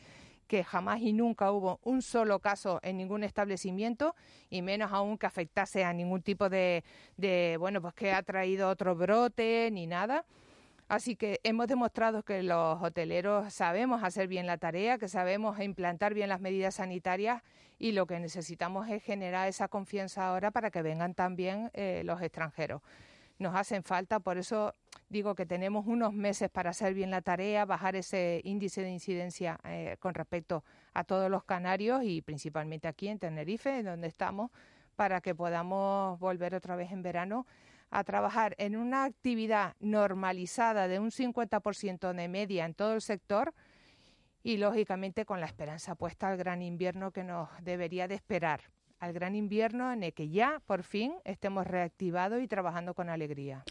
[0.50, 4.16] que jamás y nunca hubo un solo caso en ningún establecimiento
[4.48, 6.82] y menos aún que afectase a ningún tipo de,
[7.16, 10.24] de bueno, pues que ha traído otro brote ni nada.
[10.90, 16.14] Así que hemos demostrado que los hoteleros sabemos hacer bien la tarea, que sabemos implantar
[16.14, 17.44] bien las medidas sanitarias
[17.78, 22.20] y lo que necesitamos es generar esa confianza ahora para que vengan también eh, los
[22.22, 22.82] extranjeros.
[23.38, 24.74] Nos hacen falta, por eso
[25.08, 29.60] digo que tenemos unos meses para hacer bien la tarea, bajar ese índice de incidencia
[29.62, 34.50] eh, con respecto a todos los canarios y principalmente aquí en Tenerife, donde estamos,
[34.96, 37.46] para que podamos volver otra vez en verano
[37.90, 43.54] a trabajar en una actividad normalizada de un 50% de media en todo el sector
[44.42, 49.14] y lógicamente con la esperanza puesta al gran invierno que nos debería de esperar al
[49.14, 53.64] gran invierno en el que ya por fin estemos reactivados y trabajando con alegría.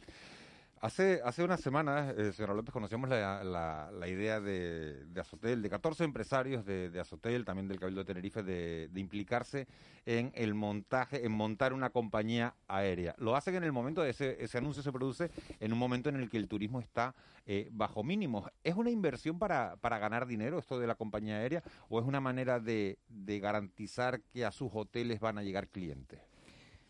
[0.81, 5.69] Hace, hace unas semanas, eh, señora López, conocíamos la, la, idea de, de, Azotel, de
[5.69, 9.67] 14 empresarios de, de, Azotel, también del Cabildo de Tenerife, de, de, implicarse
[10.05, 13.13] en el montaje, en montar una compañía aérea.
[13.17, 16.15] Lo hacen en el momento, de ese, ese anuncio se produce en un momento en
[16.15, 17.13] el que el turismo está
[17.45, 18.49] eh, bajo mínimos.
[18.63, 22.21] ¿Es una inversión para, para ganar dinero esto de la compañía aérea o es una
[22.21, 26.28] manera de, de garantizar que a sus hoteles van a llegar clientes?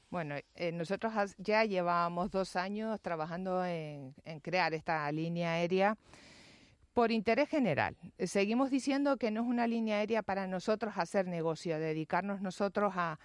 [0.09, 5.97] Bueno, eh, nosotros ya llevamos dos años trabajando en, crear esta línea aérea
[6.93, 7.95] por interés general.
[8.17, 13.19] Seguimos diciendo que no es una línea aérea para nosotros hacer negocio, dedicarnos nosotros a,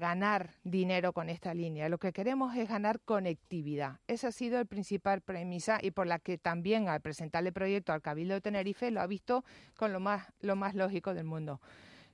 [0.00, 1.88] ganar dinero con esta línea.
[1.88, 4.00] Lo que queremos es ganar conectividad.
[4.08, 8.02] Esa ha sido el principal premisa y por la que también al presentarle proyecto al
[8.02, 9.44] Cabildo de Tenerife lo ha visto
[9.76, 11.60] con lo más, lo más lógico del mundo.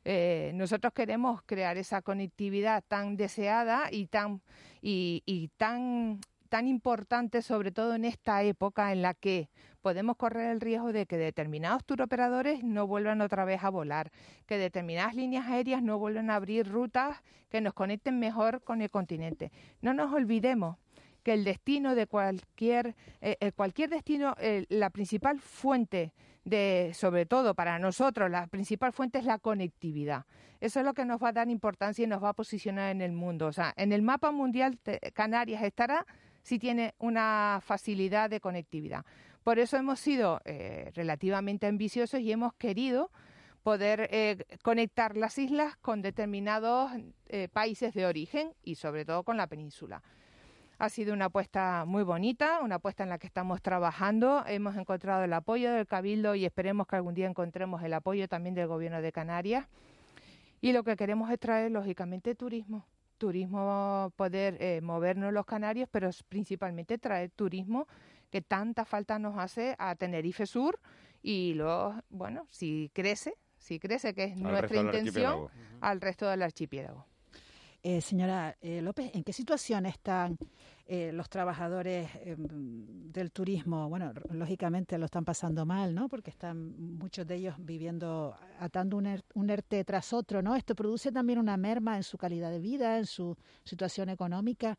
[0.05, 4.43] Eh, nosotros queremos crear esa conectividad tan deseada y tan,
[4.83, 9.49] y, tan, tan importante, sobre todo en esta época en la que
[9.81, 14.11] podemos correr el riesgo de que determinados turoperadores no vuelvan otra vez a volar,
[14.47, 18.90] que determinadas líneas aéreas no vuelvan a abrir rutas que nos conecten mejor con el
[18.90, 19.53] continente.
[19.81, 20.77] No nos olvidemos
[21.25, 24.37] que el destino de cualquier, eh, eh, cualquier destino,
[24.69, 26.13] la principal fuente
[26.45, 30.27] de, sobre todo para nosotros, la principal fuente es la conectividad.
[30.61, 33.01] Eso es lo que nos va a dar importancia y nos va a posicionar en
[33.01, 33.47] el mundo.
[33.47, 34.79] O sea, en el mapa mundial
[35.15, 36.07] Canarias estará
[36.43, 39.05] si tiene una facilidad de conectividad.
[39.43, 43.11] Por eso hemos sido eh, relativamente ambiciosos y hemos querido
[43.63, 46.93] poder eh, conectar las islas con determinados
[47.27, 50.03] eh, países de origen y sobre todo con la península.
[50.79, 54.45] Ha sido una apuesta muy bonita, una apuesta en la que estamos trabajando.
[54.47, 58.55] Hemos encontrado el apoyo del Cabildo y esperemos que algún día encontremos el apoyo también
[58.55, 59.67] del Gobierno de Canarias.
[60.61, 62.85] Y lo que queremos es traer, lógicamente, turismo
[63.19, 67.87] turismo, poder eh, movernos los canarios, pero principalmente traer turismo
[68.31, 70.79] que tanta falta nos hace a Tenerife Sur
[71.23, 75.49] y luego, bueno, si crece, si crece, que es nuestra intención,
[75.81, 77.07] al resto del archipiélago.
[77.87, 80.38] Eh, señora eh, López, ¿en qué situación están
[80.87, 83.90] eh, los trabajadores em, del turismo?
[83.90, 86.09] Bueno, lógicamente lo están pasando mal, ¿no?
[86.09, 90.57] Porque están muchos de ellos viviendo, atando un, un ERTE tras otro, ¿no?
[90.57, 94.79] Esto produce también una merma en su calidad de vida, en su situación económica.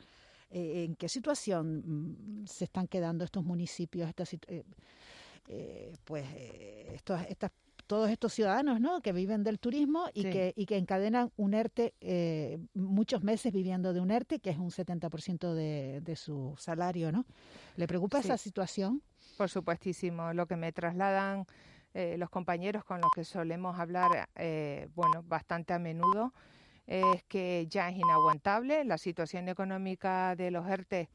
[0.50, 4.36] ¿En qué situación mm, se están quedando estos municipios, estas,
[6.06, 6.26] pues,
[6.92, 7.52] estos, estas
[7.88, 9.02] todos estos ciudadanos ¿no?
[9.02, 13.94] que viven del turismo y, que, y que encadenan un ERTE, eh, muchos meses viviendo
[13.94, 17.12] de un ERTE, que es un 70% de, de su salario.
[17.12, 17.26] ¿no?
[17.76, 19.02] ¿Le preocupa esa situación?
[19.38, 20.34] Por supuestísimo.
[20.34, 21.46] Lo que me trasladan
[21.94, 26.34] eh, los compañeros con los que solemos hablar, eh, bueno, bastante a menudo,
[26.88, 31.10] es que ya es inaguantable la situación económica de los ERTE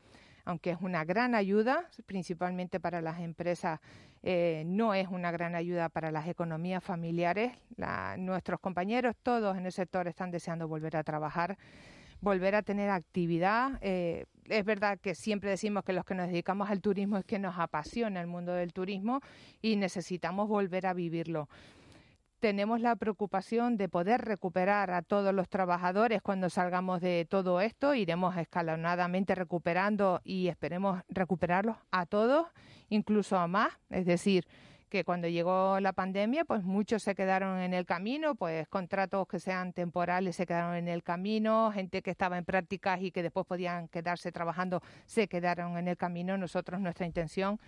[0.51, 3.79] aunque es una gran ayuda, principalmente para las empresas,
[4.25, 7.53] eh, no es una gran ayuda para las economías familiares.
[8.19, 11.57] nuestros compañeros, todos en el sector, están deseando volver a trabajar
[12.23, 13.79] volver a tener actividad.
[13.81, 17.39] Eh, es verdad que siempre decimos que los que nos dedicamos al turismo es que
[17.39, 19.21] nos apasiona el mundo del turismo
[19.63, 21.49] y necesitamos volver a vivirlo
[22.41, 27.95] tenemos la preocupación de poder recuperar a todos los trabajadores cuando salgamos de todo esto.
[27.95, 32.49] Iremos escalonadamente recuperando y esperemos recuperarlos a todos,
[32.89, 33.73] incluso a más.
[33.91, 34.47] Es decir,
[34.89, 39.39] que cuando llegó la pandemia, pues muchos se quedaron en el camino, pues contratos que
[39.39, 43.47] sean temporales se quedaron en el camino, gente que estaba en prácticas y que después
[43.47, 46.37] podían quedarse trabajando se quedaron en el camino.
[46.37, 47.61] Nosotros, nuestra intención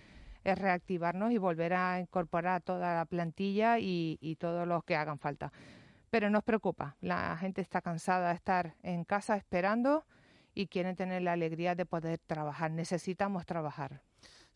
[0.43, 5.19] es reactivarnos y volver a incorporar toda la plantilla y, y todos los que hagan
[5.19, 5.51] falta.
[6.09, 10.05] Pero nos preocupa, la gente está cansada de estar en casa esperando
[10.53, 12.71] y quieren tener la alegría de poder trabajar.
[12.71, 14.01] Necesitamos trabajar.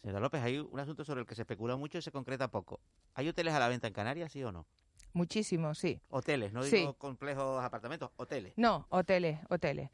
[0.02, 2.80] Señora López, hay un asunto sobre el que se especula mucho y se concreta poco.
[3.16, 4.68] ¿Hay hoteles a la venta en Canarias, sí o no?
[5.14, 6.00] Muchísimo, sí.
[6.10, 8.54] Hoteles, no digo complejos apartamentos, hoteles.
[8.56, 9.90] No, hoteles, hoteles.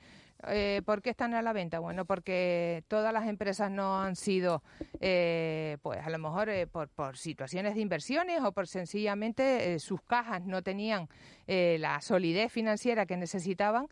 [0.48, 1.80] Eh, ¿Por qué están a la venta?
[1.80, 4.62] Bueno, porque todas las empresas no han sido,
[5.00, 10.02] eh, pues a lo mejor eh, por, por, situaciones de inversiones o por sencillamente sus
[10.02, 11.08] cajas no tenían
[11.48, 13.88] la solidez financiera que necesitaban.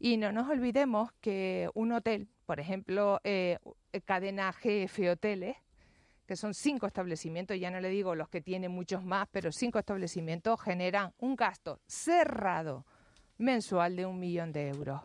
[0.00, 3.20] Y no nos olvidemos que un hotel, por ejemplo,
[4.04, 5.56] cadena GF Hoteles,
[6.26, 9.78] que son cinco establecimientos, ya no le digo los que tienen muchos más, pero cinco
[9.78, 12.86] establecimientos generan un gasto cerrado
[13.38, 15.00] mensual de un millón de euros.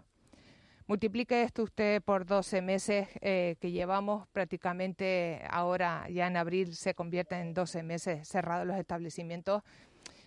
[0.89, 6.95] Multiplique esto usted por 12 meses eh, que llevamos prácticamente ahora, ya en abril se
[6.95, 9.61] convierte en 12 meses cerrados los establecimientos.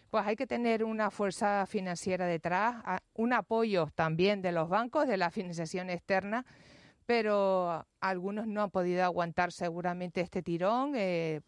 [0.08, 2.76] Pues hay que tener una fuerza financiera detrás,
[3.14, 6.46] un apoyo también de los bancos, de la financiación externa,
[7.12, 11.42] pero algunos no han podido aguantar seguramente este tirón, eh,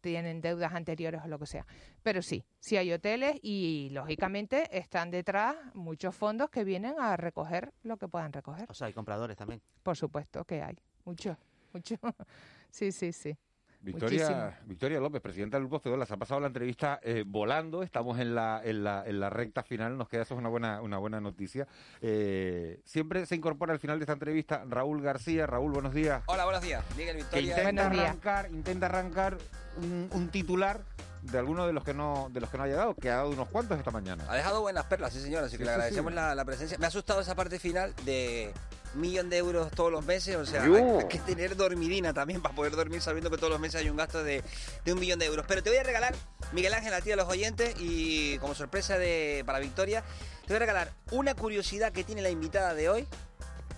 [0.00, 1.64] tienen deudas anteriores o lo que sea.
[2.02, 7.72] Pero sí, sí hay hoteles y lógicamente están detrás muchos fondos que vienen a recoger
[7.84, 8.66] lo que puedan recoger.
[8.68, 9.62] O sea, hay compradores también.
[9.84, 11.36] Por supuesto que hay, muchos,
[11.72, 12.00] muchos.
[12.70, 13.38] sí, sí, sí.
[13.84, 18.18] Victoria, Victoria López, presidenta del Grupo Fedola, se ha pasado la entrevista eh, volando, estamos
[18.18, 20.96] en la, en, la, en la recta final, nos queda eso es una buena, una
[20.96, 21.68] buena noticia.
[22.00, 25.46] Eh, siempre se incorpora al final de esta entrevista Raúl García.
[25.46, 26.22] Raúl, buenos días.
[26.26, 26.82] Hola, buenos días.
[26.96, 27.58] Miguel Victoria.
[27.58, 29.38] intenta arrancar, intenta arrancar
[29.76, 30.80] un, titular
[31.20, 33.30] de alguno de los que no de los que no ha llegado, que ha dado
[33.30, 34.24] unos cuantos esta mañana.
[34.28, 36.78] Ha dejado buenas perlas, sí señor, así que le agradecemos la, la, presencia.
[36.78, 38.52] Me ha asustado esa parte final de
[38.94, 42.76] millón de euros todos los meses, o sea, hay, que tener dormidina también para poder
[42.76, 44.42] dormir sabiendo que todos los meses hay un gasto de,
[44.86, 45.44] un millón de euros.
[45.48, 46.14] Pero te voy a regalar,
[46.52, 50.02] Miguel Ángel, a ti a los oyentes y como sorpresa de, para Victoria,
[50.42, 53.06] te voy a regalar una curiosidad que tiene la invitada de hoy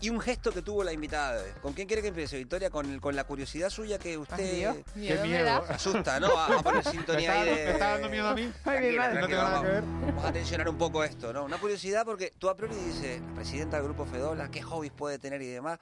[0.01, 1.51] y un gesto que tuvo la invitada de hoy.
[1.63, 2.71] ¿Con quién quiere que empiece, Victoria?
[2.71, 4.37] Con, con la curiosidad suya que usted...
[4.69, 5.65] Ay, Qué miedo.
[5.69, 6.29] asusta, ¿no?
[6.39, 7.55] A, poner sintonía ahí de...
[7.55, 8.53] ¿Me está dando miedo a mí?
[8.65, 9.21] Ay, mi madre.
[9.21, 9.85] No tengo nada que ver.
[9.85, 11.45] Vamos a tensionar un poco esto, ¿no?
[11.45, 15.41] Una curiosidad porque tú a priori dices, presidenta del grupo Fedola, ¿qué hobbies puede tener
[15.43, 15.79] y demás?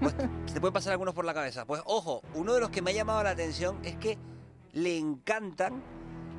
[0.00, 0.14] Pues
[0.52, 1.64] te pueden pasar algunos por la cabeza.
[1.64, 4.18] Pues ojo, uno de los que me ha llamado la atención es que
[4.72, 5.82] le encantan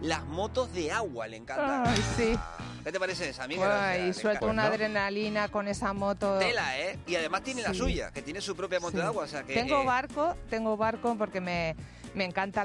[0.04, 1.88] las motos de agua, le encantan.
[1.88, 2.38] Ay, sí.
[2.84, 3.66] ¿Qué te parece esa, amiga?
[3.66, 6.38] Guay, y suelta una adrenalina con esa moto.
[6.40, 7.00] Tela, ¿eh?
[7.08, 9.24] Y además tiene la suya, que tiene su propia moto de agua.
[9.24, 11.78] O sea que, tengo eh, barco, tengo barco porque me,
[12.16, 12.64] me encanta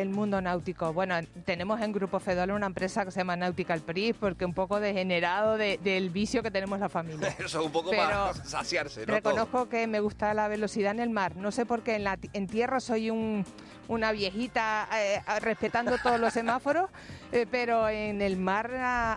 [0.00, 0.92] el mundo náutico.
[0.92, 4.80] Bueno, tenemos en Grupo Fedola una empresa que se llama Nautical Priest porque un poco
[4.80, 7.28] degenerado del vicio que tenemos la familia.
[7.38, 9.14] Eso, un poco para saciarse, ¿no?
[9.14, 11.36] Reconozco que me gusta la velocidad en el mar.
[11.36, 13.44] No sé por qué en, la, en tierra soy un
[13.90, 16.88] una viejita eh, respetando todos los semáforos,
[17.32, 18.70] eh, pero en el mar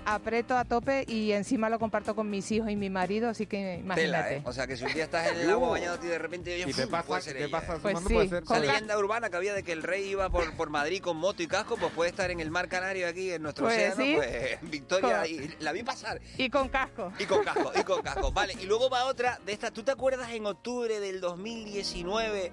[0.06, 3.46] aprieto respeto a tope y encima lo comparto con mis hijos y mi marido, así
[3.46, 4.02] que imagínate.
[4.02, 4.42] Tela, ¿eh?
[4.46, 6.72] O sea, que si un día estás en el agua bañado y de repente oye,
[6.72, 7.80] Y te pasa- puede ser te ella, pasa ¿eh?
[7.84, 10.30] Pues sumando, puede sí, ser- Esa leyenda urbana que había de que el rey iba
[10.30, 13.32] por, por Madrid con moto y casco, pues puede estar en el mar Canario aquí,
[13.32, 14.14] en nuestro Pues océano, sí.
[14.16, 16.22] pues Victoria, Con- y la vi pasar.
[16.38, 17.12] Y con casco.
[17.20, 18.32] Y con casco, y con casco.
[18.32, 19.74] Vale, y luego va otra de estas.
[19.74, 22.52] ¿Tú te acuerdas en octubre del 2019?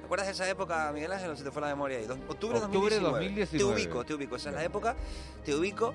[0.00, 1.36] ¿Te acuerdas de esa época, Miguel Ángel?
[1.36, 2.06] Se te fue la memoria ahí.
[2.06, 3.24] Dos- Octubre, Octubre 2019.
[3.24, 3.58] 2019.
[3.58, 4.36] Te ubico, te ubico.
[4.36, 4.94] Esa es la época.
[5.44, 5.92] Te ubico.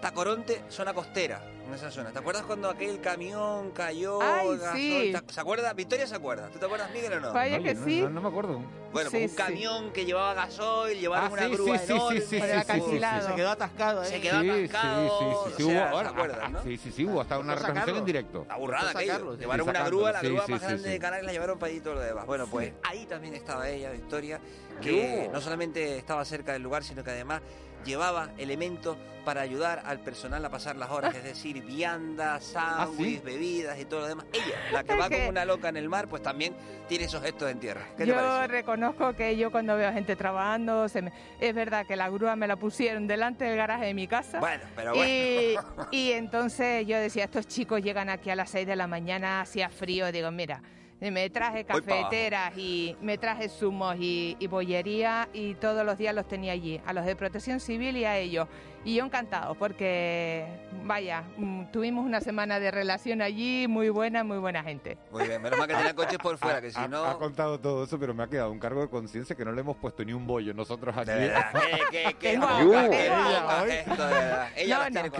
[0.00, 2.10] Tacoronte, zona costera, en esa zona.
[2.12, 4.20] ¿Te acuerdas cuando aquel camión cayó?
[4.22, 5.12] Ay, gasol, sí.
[5.28, 5.72] ¿Se acuerda?
[5.72, 6.48] Victoria se acuerda.
[6.50, 7.32] ¿Tú te acuerdas, Miguel, o no?
[7.32, 8.00] Vaya que no, sí.
[8.02, 8.62] No, no me acuerdo.
[8.92, 9.36] Bueno, Sí, pues un sí.
[9.36, 12.20] camión que llevaba gasoil, llevaron Ah, una sí, grúa enorme.
[12.20, 13.20] sí, sí, Por el sí, sí, sí, acantilado.
[13.22, 13.28] sí.
[13.28, 14.08] Se quedó atascado ahí.
[14.08, 15.08] Se quedó Sí, atascado.
[15.18, 16.62] sí, sí, sí, hubo, ¿se ahora, acuerdan, ah, no?
[16.62, 18.46] sí, sí, sí, hubo hasta una retransmisión en directo.
[18.48, 19.12] La burrada Costó aquello.
[19.14, 19.40] sacarlo, sí.
[19.40, 20.90] Llevaron Sí, una grúa, la Sí, grúa sí, más sí, grande sí.
[20.90, 22.24] de Canarias la llevaron para allí todo lo demás.
[22.24, 24.40] Bueno, pues ahí también estaba ella, Victoria,
[24.80, 27.42] que no solamente estaba cerca del lugar, sino que además
[27.84, 33.22] llevaba elementos para ayudar al personal a pasar las horas, es decir, viandas, sándwiches, ¿sí?
[33.22, 34.24] bebidas y todo lo demás.
[34.32, 36.54] Ella, la que va como una loca en el mar, pues también
[36.88, 37.82] tiene esos gestos en tierra.
[37.96, 38.46] ¿Qué te Yo parece?
[38.48, 42.46] reconozco que yo cuando veo gente trabajando, se me- es verdad que la grúa me
[42.46, 44.40] la pusieron delante del garaje de mi casa.
[44.40, 45.88] Bueno, pero y, bueno.
[45.90, 49.68] y entonces yo decía, estos chicos llegan aquí a las 6 de la mañana, hacía
[49.68, 50.62] frío, digo, mira,
[51.00, 56.26] me traje cafeteras y me traje zumos y, y bollería y todos los días los
[56.26, 58.48] tenía allí, a los de protección civil y a ellos.
[58.84, 60.46] Y yo encantado porque,
[60.84, 64.96] vaya, mm, tuvimos una semana de relación allí, muy buena, muy buena gente.
[65.10, 67.04] Muy bien, menos mal que tenía coches por fuera, que si ha, no...
[67.04, 69.60] ha contado todo eso, pero me ha quedado un cargo de conciencia que no le
[69.60, 71.10] hemos puesto ni un bollo nosotros aquí.
[71.10, 74.48] De verdad, que, que, que Tengo tengo de verdad.
[74.56, 75.10] Ella No, no.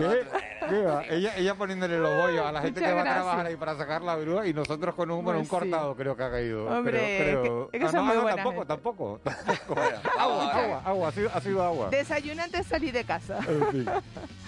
[1.09, 3.75] Ella, ella poniéndole los bollos a la gente Muchas que va a trabajar ahí para
[3.77, 5.49] sacar la grúa y nosotros con un, bueno, un sí.
[5.49, 6.65] cortado creo que ha caído.
[6.67, 6.91] Hombre,
[7.21, 7.69] creo, creo.
[7.71, 8.67] que- es que Ah, son no, muy no, buena tampoco, gente.
[8.67, 9.21] tampoco,
[10.19, 10.63] agua, ahora.
[10.63, 11.89] agua, agua, ha sido, ha sido agua.
[11.89, 13.39] Desayuné antes de salir de casa.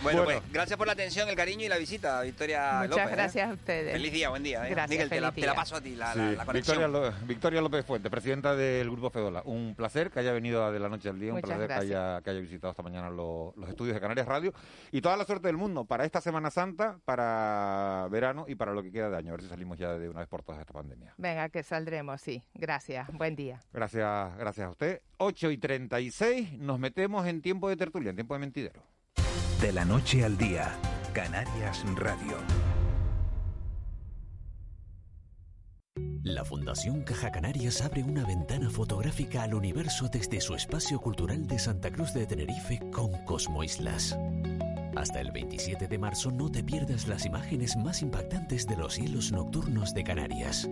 [0.02, 0.42] Bueno, Bueno.
[0.42, 3.06] pues gracias por la atención, el cariño y la visita, Victoria Muchas López.
[3.06, 3.12] ¿eh?
[3.12, 3.92] gracias a ustedes.
[3.92, 4.66] Feliz día, buen día.
[4.68, 4.72] ¿eh?
[4.72, 6.78] Gracias, Miguel, te la, te paso a ti, la, Sí, la, la conexión.
[6.80, 9.44] Victoria, Lo- Victoria López Fuente, presidenta del Grupo Fedola.
[9.46, 11.74] Un placer que haya venido a de la noche al día, un Muchas placer que
[11.86, 14.54] haya, que haya visitado esta mañana lo- los estudios de Canarias Radio
[14.92, 18.84] y toda la suerte del mundo para esta Semana Santa, para verano y para lo
[18.84, 19.30] que queda de año.
[19.30, 21.14] A ver si salimos ya de una vez por todas de esta pandemia.
[21.18, 22.44] Venga, que saldremos, sí.
[22.54, 23.08] Gracias.
[23.14, 23.62] Buen día.
[23.72, 25.02] Gracias, gracias a usted.
[25.18, 28.84] 8 y 36, nos metemos en tiempo de tertulia, en tiempo de mentidero.
[29.62, 30.74] De la noche al día,
[31.14, 32.38] Canarias Radio.
[36.24, 41.58] La Fundación Caja Canarias abre una ventana fotográfica al universo desde su espacio cultural de
[41.58, 44.18] Santa Cruz de Tenerife con Cosmo Islas.
[44.96, 49.32] Hasta el 27 de marzo no te pierdas las imágenes más impactantes de los cielos
[49.32, 50.70] nocturnos de Canarias.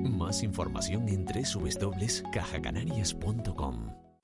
[0.00, 4.05] Más información en www.cajacanarias.com.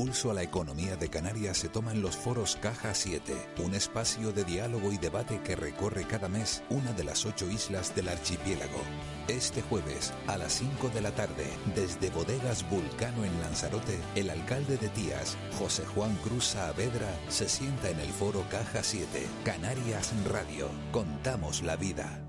[0.00, 3.74] El pulso a la economía de Canarias se toma en los foros Caja 7, un
[3.74, 8.08] espacio de diálogo y debate que recorre cada mes una de las ocho islas del
[8.08, 8.80] archipiélago.
[9.28, 11.44] Este jueves, a las 5 de la tarde,
[11.74, 17.90] desde Bodegas Vulcano en Lanzarote, el alcalde de Tías, José Juan Cruz Saavedra, se sienta
[17.90, 20.70] en el foro Caja 7, Canarias Radio.
[20.92, 22.26] Contamos la vida.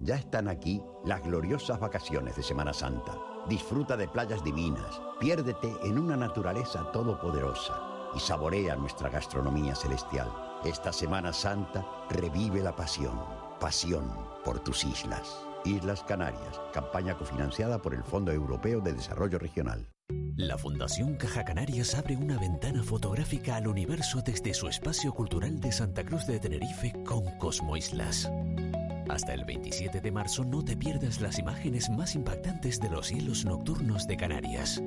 [0.00, 3.27] Ya están aquí las gloriosas vacaciones de Semana Santa.
[3.48, 7.80] Disfruta de playas divinas, piérdete en una naturaleza todopoderosa
[8.14, 10.30] y saborea nuestra gastronomía celestial.
[10.66, 13.18] Esta Semana Santa revive la pasión,
[13.58, 14.12] pasión
[14.44, 15.34] por tus islas.
[15.64, 19.88] Islas Canarias, campaña cofinanciada por el Fondo Europeo de Desarrollo Regional.
[20.36, 25.72] La Fundación Caja Canarias abre una ventana fotográfica al universo desde su espacio cultural de
[25.72, 28.30] Santa Cruz de Tenerife con Cosmo Islas.
[29.08, 33.44] Hasta el 27 de marzo no te pierdas las imágenes más impactantes de los cielos
[33.44, 34.80] nocturnos de Canarias.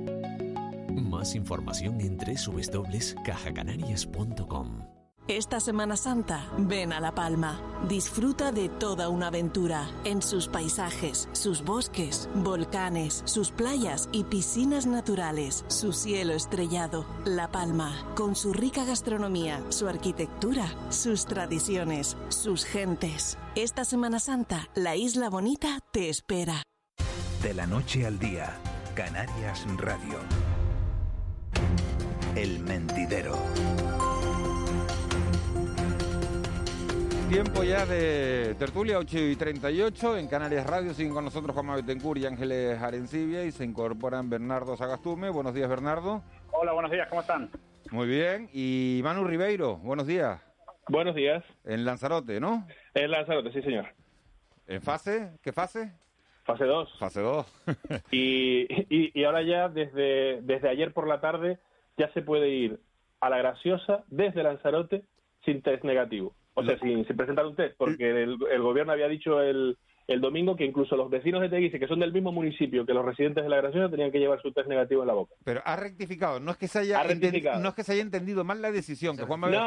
[0.88, 4.91] Más información en www.cajacanarias.com.
[5.28, 7.60] Esta Semana Santa, ven a La Palma.
[7.88, 14.84] Disfruta de toda una aventura en sus paisajes, sus bosques, volcanes, sus playas y piscinas
[14.84, 17.06] naturales, su cielo estrellado.
[17.24, 23.38] La Palma, con su rica gastronomía, su arquitectura, sus tradiciones, sus gentes.
[23.54, 26.64] Esta Semana Santa, la Isla Bonita te espera.
[27.42, 28.58] De la noche al día,
[28.96, 30.18] Canarias Radio.
[32.34, 33.38] El mentidero.
[37.32, 40.18] Tiempo ya de tertulia, 8 y 38.
[40.18, 44.76] En Canarias Radio siguen con nosotros Juan Betancourt y Ángeles Arencibia y se incorporan Bernardo
[44.76, 45.30] Sagastume.
[45.30, 46.22] Buenos días, Bernardo.
[46.50, 47.48] Hola, buenos días, ¿cómo están?
[47.90, 48.50] Muy bien.
[48.52, 50.42] Y Manu Ribeiro, buenos días.
[50.88, 51.42] Buenos días.
[51.64, 52.66] En Lanzarote, ¿no?
[52.92, 53.86] En Lanzarote, sí, señor.
[54.66, 55.30] ¿En fase?
[55.42, 55.90] ¿Qué fase?
[56.44, 56.98] Fase 2.
[56.98, 57.46] Fase 2.
[58.10, 61.58] y, y, y ahora ya, desde, desde ayer por la tarde,
[61.96, 62.78] ya se puede ir
[63.20, 65.04] a la graciosa desde Lanzarote
[65.46, 66.34] sin test negativo.
[66.54, 70.20] O sea, sin, sin presentar un test, porque el, el gobierno había dicho el, el
[70.20, 73.42] domingo que incluso los vecinos de Teguise, que son del mismo municipio que los residentes
[73.42, 75.34] de la Graciosa, tenían que llevar su test negativo en la boca.
[75.44, 77.56] Pero ha rectificado, no es que se haya, Ha rectificado.
[77.58, 79.60] enten- no es que se haya entendido mal la decisión, que Juan No, Manuel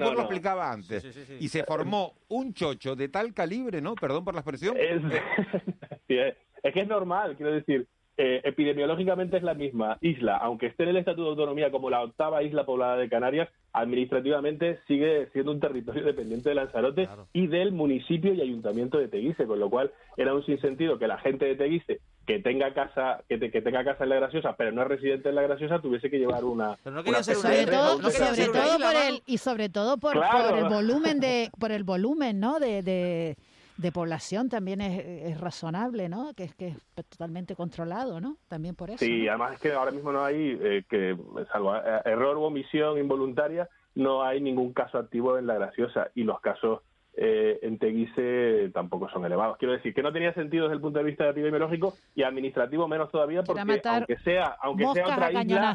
[0.00, 1.04] no, no, lo explicaba antes.
[1.40, 3.94] Y se formó un chocho de tal calibre, ¿no?
[3.94, 4.76] Perdón por la expresión.
[4.76, 5.00] Es,
[6.08, 6.34] Sí, es-
[6.64, 7.86] es que es normal, quiero decir,
[8.18, 12.02] eh, epidemiológicamente es la misma isla, aunque esté en el Estatuto de Autonomía como la
[12.02, 17.72] octava isla poblada de Canarias, administrativamente sigue siendo un territorio dependiente de Lanzarote y del
[17.72, 21.54] municipio y ayuntamiento de Teguise, con lo cual era un sinsentido que la gente de
[21.56, 24.88] Teguise que tenga casa que, te- que tenga casa en la Graciosa, pero no es
[24.88, 28.46] residente en la Graciosa, tuviese que llevar una, una sobre todo, sobre
[28.78, 30.48] por el y sobre todo por, Claro.
[30.50, 33.36] por el volumen de por el volumen no de, de,
[33.76, 36.76] de población también es, es razonable no que es que es
[37.08, 39.30] totalmente controlado no también por eso Sí, ¿no?
[39.30, 41.16] además es que ahora mismo no hay, eh, que
[41.52, 46.24] salvo eh, error o omisión involuntaria, no hay ningún caso activo en la graciosa y
[46.24, 46.82] los casos
[47.14, 49.58] eh, en Teguise tampoco son elevados.
[49.58, 53.10] Quiero decir que no tenía sentido desde el punto de vista epidemiológico y administrativo menos
[53.10, 55.74] todavía porque aunque sea aunque sea otra isla,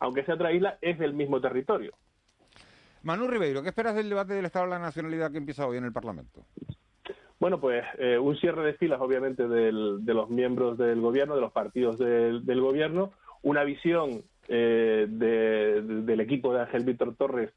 [0.00, 1.94] aunque sea otra isla es del mismo territorio.
[3.02, 5.84] Manu Ribeiro, ¿qué esperas del debate del Estado de la Nacionalidad que empieza hoy en
[5.84, 6.46] el Parlamento?
[7.44, 11.42] Bueno, pues eh, un cierre de filas, obviamente, del- de los miembros del gobierno, de
[11.42, 17.50] los partidos del, gobierno, una visión eh, de- del equipo de Ángel Víctor Torres,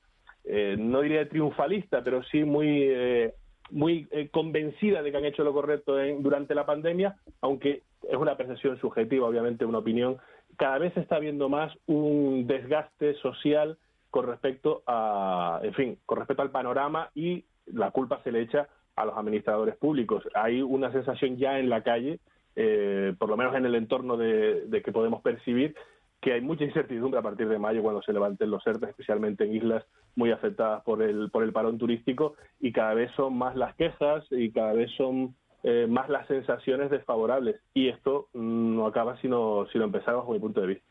[0.43, 3.33] eh, no diría triunfalista, pero sí muy, eh,
[3.71, 8.17] muy eh, convencida de que han hecho lo correcto en- durante la pandemia, aunque es
[8.17, 10.17] una percepción subjetiva, obviamente, una opinión.
[10.57, 13.77] Cada vez se está viendo más un desgaste social
[14.09, 18.67] con respecto a, en fin, con respecto al panorama y la culpa se le echa
[18.97, 20.27] a los administradores públicos.
[20.33, 22.19] Hay una sensación ya en la calle,
[22.55, 25.75] eh, por lo menos en el entorno de, que podemos percibir,
[26.19, 29.55] que hay mucha incertidumbre a partir de mayo cuando se levanten los ERTE, especialmente en
[29.55, 29.85] islas
[30.15, 34.25] muy afectadas por el, por el parón turístico, y cada vez son más las quejas
[34.31, 37.61] y cada vez son eh, más las sensaciones desfavorables.
[37.75, 40.85] Y esto mm, no acaba sino, sino empezar bajo mi punto de vista.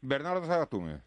[0.00, 1.00] Bernardo Sagastume.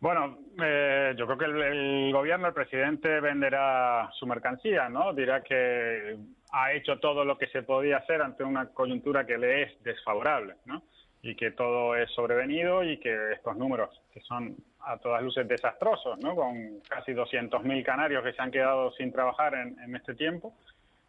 [0.00, 5.12] Bueno, Eh, yo creo que el, gobierno, el presidente venderá su mercancía, ¿no?
[5.12, 6.16] Dirá que
[6.50, 10.56] ha hecho todo lo que se podía hacer ante una coyuntura que le es desfavorable,
[10.64, 10.82] ¿no?
[11.22, 16.18] Y que todo es sobrevenido y que estos números, que son a todas luces desastrosos,
[16.18, 16.34] ¿no?
[16.34, 20.54] Con casi 200.000 canarios que se han quedado sin trabajar en, en este tiempo,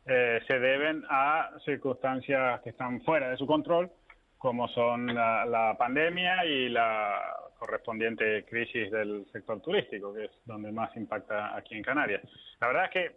[0.05, 3.89] eh, se deben a circunstancias que están fuera de su control,
[4.37, 7.19] como son la pandemia y la
[7.59, 12.21] correspondiente crisis del sector turístico, que es donde más impacta aquí en Canarias.
[12.59, 13.15] La verdad es que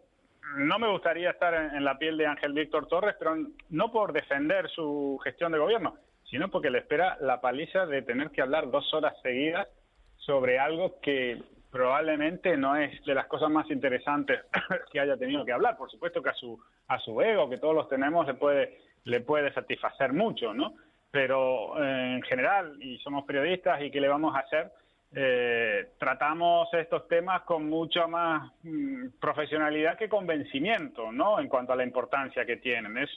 [0.57, 3.36] no me gustaría estar en, en la piel de Ángel Víctor Torres, pero
[3.70, 8.30] no por defender su gestión de gobierno, sino porque le espera la paliza de tener
[8.30, 9.68] que hablar dos horas seguidas
[10.16, 11.40] sobre algo que
[11.70, 14.40] probablemente no es de las cosas más interesantes
[14.93, 15.76] que haya tenido que hablar.
[15.76, 19.20] Por supuesto que a su a su ego, que todos los tenemos, le puede le
[19.20, 20.74] puede satisfacer mucho, ¿no?
[21.13, 24.73] Pero eh, en general, y somos periodistas, ¿y qué le vamos a hacer?
[25.15, 31.39] Eh, tratamos estos temas con mucha más mm, profesionalidad que convencimiento, ¿no?
[31.39, 32.97] En cuanto a la importancia que tienen.
[32.97, 33.11] Es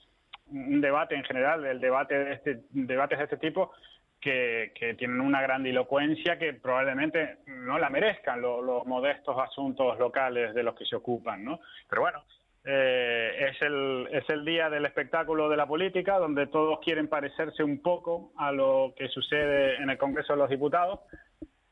[0.47, 3.71] un debate en general, el debate de este, debates de este tipo,
[4.19, 10.53] que, que tienen una grandilocuencia que probablemente no la merezcan lo- los modestos asuntos locales
[10.53, 11.61] de los que se ocupan, ¿no?
[11.89, 12.23] Pero bueno,
[12.65, 17.63] eh, es, el, es el día del espectáculo de la política, donde todos quieren parecerse
[17.63, 20.99] un poco a lo que sucede en el Congreso de los Diputados,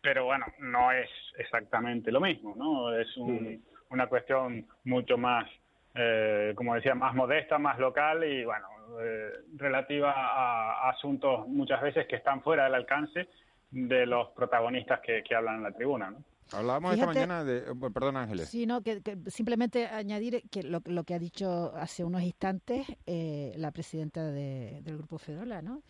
[0.01, 2.93] pero bueno, no es exactamente lo mismo, ¿no?
[2.95, 5.49] Es un- una cuestión mucho más,
[5.95, 8.67] eh, como decía, más modesta, más local y bueno,
[9.01, 13.27] eh, relativa a, a asuntos muchas veces que están fuera del alcance
[13.71, 16.17] de los protagonistas que, que hablan en la tribuna, ¿no?
[16.51, 17.57] Hablábamos Fíjate- esta mañana de...
[17.59, 18.49] eh, Perdón, Ángeles.
[18.49, 22.85] Sí, no, que, que simplemente añadir que lo, lo que ha dicho hace unos instantes
[23.05, 25.83] eh, la presidenta de- del Grupo Fedrola, ¿no?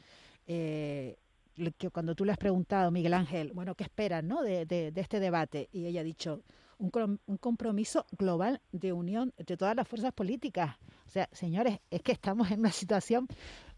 [0.47, 1.17] Eh,
[1.77, 5.01] que cuando tú le has preguntado, Miguel Ángel, bueno, ¿qué esperas, no, de, de- de
[5.01, 5.69] este debate?
[5.71, 6.41] Y ella ha dicho,
[6.79, 10.75] un, com- un compromiso global de unión de todas las fuerzas políticas.
[11.07, 13.27] O sea, señores, es que estamos en una situación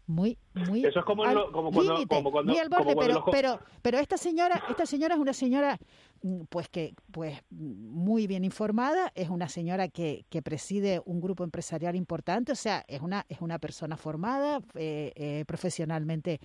[0.06, 2.84] muy muy Eso es como, al lo- como cuando, límite, como cuando, muy al como
[2.84, 5.78] borde, cuando pero los pero pero esta señora esta señora es una señora
[6.22, 11.42] mm, pues que pues muy bien informada es una señora que, que preside un grupo
[11.44, 16.40] empresarial importante o sea es una es una persona formada eh, eh, profesionalmente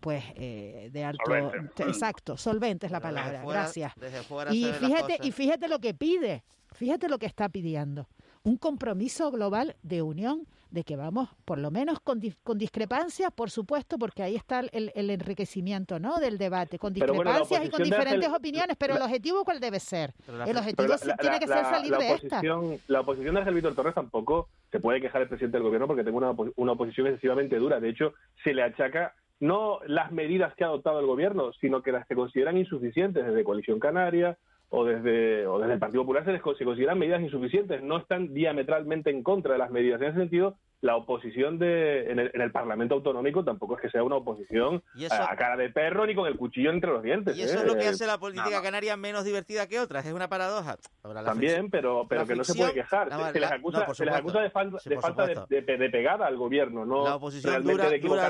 [0.00, 1.82] pues eh, de alto Solvente.
[1.84, 5.68] exacto solvente es la Pero desde palabra fuera- gracias desde fuera y fíjate y fíjate
[5.68, 6.42] lo que pide
[6.72, 8.08] fíjate lo que está pidiendo
[8.42, 13.30] un compromiso global de unión de que vamos, por lo menos con, dis- con discrepancias,
[13.32, 16.18] por supuesto, porque ahí está el, el enriquecimiento ¿no?
[16.18, 19.78] del debate, con bueno, discrepancias y con diferentes opiniones, pero la- el objetivo ¿cuál debe
[19.78, 20.12] ser?
[20.26, 22.26] La- el objetivo la- tiene que la- ser salir la de esta.
[22.38, 25.86] oposición, La oposición de Ángel Víctor Torres tampoco se puede quejar el presidente del gobierno
[25.86, 27.78] porque tengo una, una oposición excesivamente dura.
[27.78, 28.12] De hecho,
[28.42, 32.14] se le achaca no las medidas que ha adoptado el gobierno, sino que las que
[32.16, 34.36] consideran insuficientes desde Coalición Canaria
[34.70, 38.34] o desde, o desde el Partido Popular se, les se consideran medidas insuficientes, no están
[38.34, 40.00] diametralmente en contra de las medidas.
[40.00, 43.90] En ese sentido, la oposición de, en, el, en el Parlamento Autonómico tampoco es que
[43.90, 47.02] sea una oposición eso- a, a cara de perro ni con el cuchillo entre los
[47.04, 47.36] dientes.
[47.36, 47.60] Y eso ¿eh?
[47.60, 50.76] es lo que hace la política canaria menos divertida que otras, es una paradoja.
[51.04, 53.10] Ahora, la También, pero, pero la que no se puede quejar.
[53.10, 55.54] No, Se, les acusa, no, se les acusa de, falta Sí, de, falta de, supuesto.
[55.72, 58.28] de- de pegada al gobierno, no la oposición dura, de dura,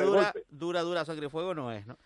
[0.50, 1.96] dura, dura, sangre y fuego no es, ¿no?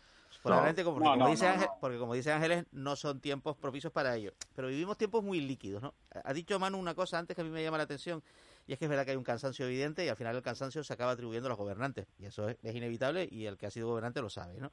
[0.48, 0.54] No.
[0.54, 1.78] Probablemente como, porque, No, como no, dice no, Ángel, no.
[1.80, 4.32] porque como dice Ángeles, no son tiempos propicios para ello.
[4.54, 5.94] Pero vivimos tiempos muy líquidos, ¿no?
[6.24, 8.22] Ha dicho Manu una cosa antes que a mí me llama la atención,
[8.66, 10.82] y es que es verdad que hay un cansancio evidente y al final el cansancio
[10.84, 12.06] se acaba atribuyendo a los gobernantes.
[12.18, 14.70] Y eso es, es inevitable y el que ha sido gobernante lo sabe, ¿no?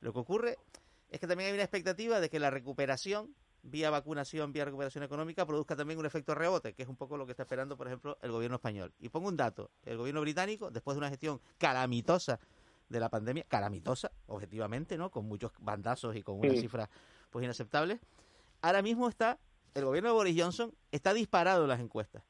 [0.00, 0.58] Lo que ocurre
[1.08, 5.44] es que también hay una expectativa de que la recuperación vía vacunación, vía recuperación económica,
[5.44, 8.16] produzca también un efecto rebote, que es un poco lo que está esperando, por ejemplo,
[8.22, 8.92] el gobierno español.
[8.98, 12.38] Y pongo un dato, el gobierno británico, después de una gestión calamitosa
[12.88, 15.10] de la pandemia, calamitosa, objetivamente, ¿no?
[15.10, 16.60] Con muchos bandazos y con unas Sí.
[16.62, 16.88] cifras
[17.30, 18.00] pues inaceptables,
[18.62, 19.38] ahora mismo está,
[19.74, 22.22] el gobierno de Boris Johnson está disparado en las encuestas.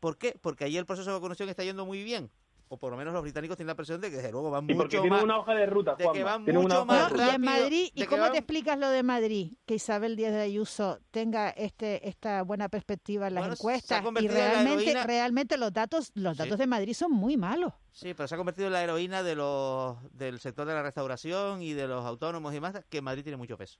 [0.00, 0.36] ¿Por qué?
[0.40, 2.30] Porque ahí el proceso de vacunación está yendo muy bien.
[2.70, 4.74] O por lo menos los británicos tienen la impresión de que desde luego van Y
[4.74, 5.24] porque mucho tienen más...
[5.24, 7.26] una hoja de ruta, de que van tienen mucho más ruta.
[7.32, 9.52] Rápido, Madrid, ¿y cómo van- te explicas lo de Madrid?
[9.64, 14.26] Que Isabel Díaz de Ayuso tenga este esta buena perspectiva en las Bueno, encuestas y
[14.26, 16.42] en realmente realmente los datos los Sí.
[16.42, 17.72] datos de Madrid son muy malos.
[17.92, 21.62] Sí, pero se ha convertido en la heroína de los, del sector de la restauración
[21.62, 23.78] y de los autónomos y más, que Madrid tiene mucho peso.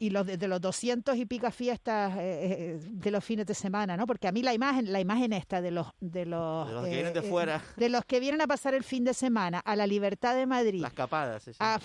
[0.00, 3.54] Y los de, de los 200 y pica fiestas eh, eh, de los fines de
[3.54, 4.06] semana, ¿no?
[4.06, 6.90] Porque a mí la imagen, la imagen esta de los de los, De los que
[6.94, 7.62] vienen de fuera.
[7.76, 10.80] de los que vienen a pasar el fin de semana a la Libertad de Madrid,
[10.80, 11.58] Las capadas, sí, sí.
[11.60, 11.80] a,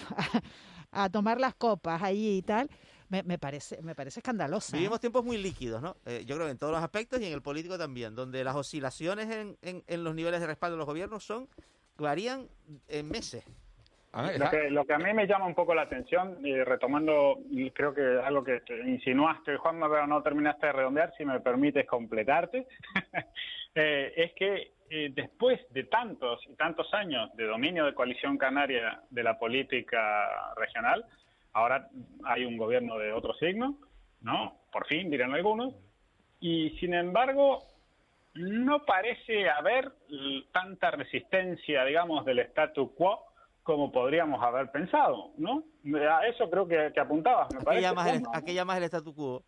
[0.91, 2.69] a tomar las copas allí y tal,
[3.09, 4.75] me, me parece me parece escandalosa.
[4.75, 4.79] ¿eh?
[4.79, 5.97] Vivimos tiempos muy líquidos, ¿no?
[6.05, 8.55] Eh, yo creo que en todos los aspectos y en el político también, donde las
[8.55, 11.47] oscilaciones en, en, en los niveles de respaldo de los gobiernos son
[11.97, 12.47] varían
[12.87, 13.43] en meses.
[14.13, 17.71] Lo que, lo que a mí me llama un poco la atención, y retomando, y
[17.71, 21.87] creo que algo que te insinuaste, Juanma, pero no terminaste de redondear, si me permites
[21.87, 22.67] completarte,
[23.75, 29.01] eh, es que eh, después de tantos y tantos años de dominio de coalición canaria
[29.09, 31.03] de la política regional,
[31.53, 31.89] ahora
[32.25, 33.79] hay un gobierno de otro signo,
[34.21, 34.59] ¿no?
[34.71, 35.73] Por fin, dirán algunos,
[36.39, 37.63] y sin embargo
[38.35, 39.91] no parece haber
[40.51, 43.32] tanta resistencia, digamos, del statu quo
[43.63, 45.63] como podríamos haber pensado, ¿no?
[46.09, 47.81] A eso creo que, que apuntabas, me ¿A qué, parece.
[47.81, 49.43] llamas el, a qué llamas el statu quo?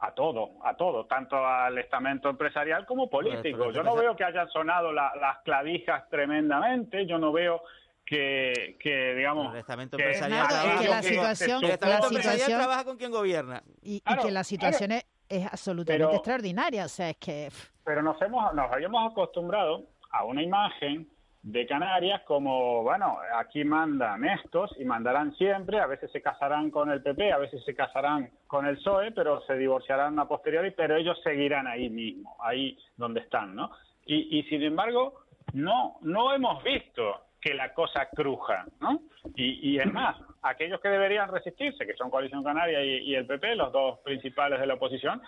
[0.00, 3.72] A todo, a todo, tanto al estamento empresarial como político.
[3.72, 7.62] Yo no veo que hayan sonado la- las clavijas tremendamente, yo no veo
[8.06, 9.52] que, que digamos...
[9.52, 12.58] El estamento que- empresarial es trabaja que la con- situación- el la estamento empresarial situación-
[12.60, 13.62] trabaja con quien gobierna.
[13.82, 15.04] y, y Claro, que la situación claro.
[15.28, 17.48] es, es absolutamente Pero- extraordinaria, o sea, es que
[17.84, 21.08] pero nos hemos nos habíamos acostumbrado a una imagen
[21.42, 25.78] de Canarias como bueno aquí mandan estos y mandarán siempre.
[25.78, 29.40] A veces se casarán con el PP a veces se casarán con el PSOE pero
[29.42, 33.70] se divorciarán a posteriori pero ellos seguirán ahí mismo ahí donde están no
[34.06, 35.20] y, y sin embargo
[35.52, 39.00] no no hemos visto que la cosa cruja no
[39.36, 43.26] y, y es más aquellos que deberían resistirse que son Coalición Canaria y, y el
[43.26, 45.22] PP los dos principales de la oposición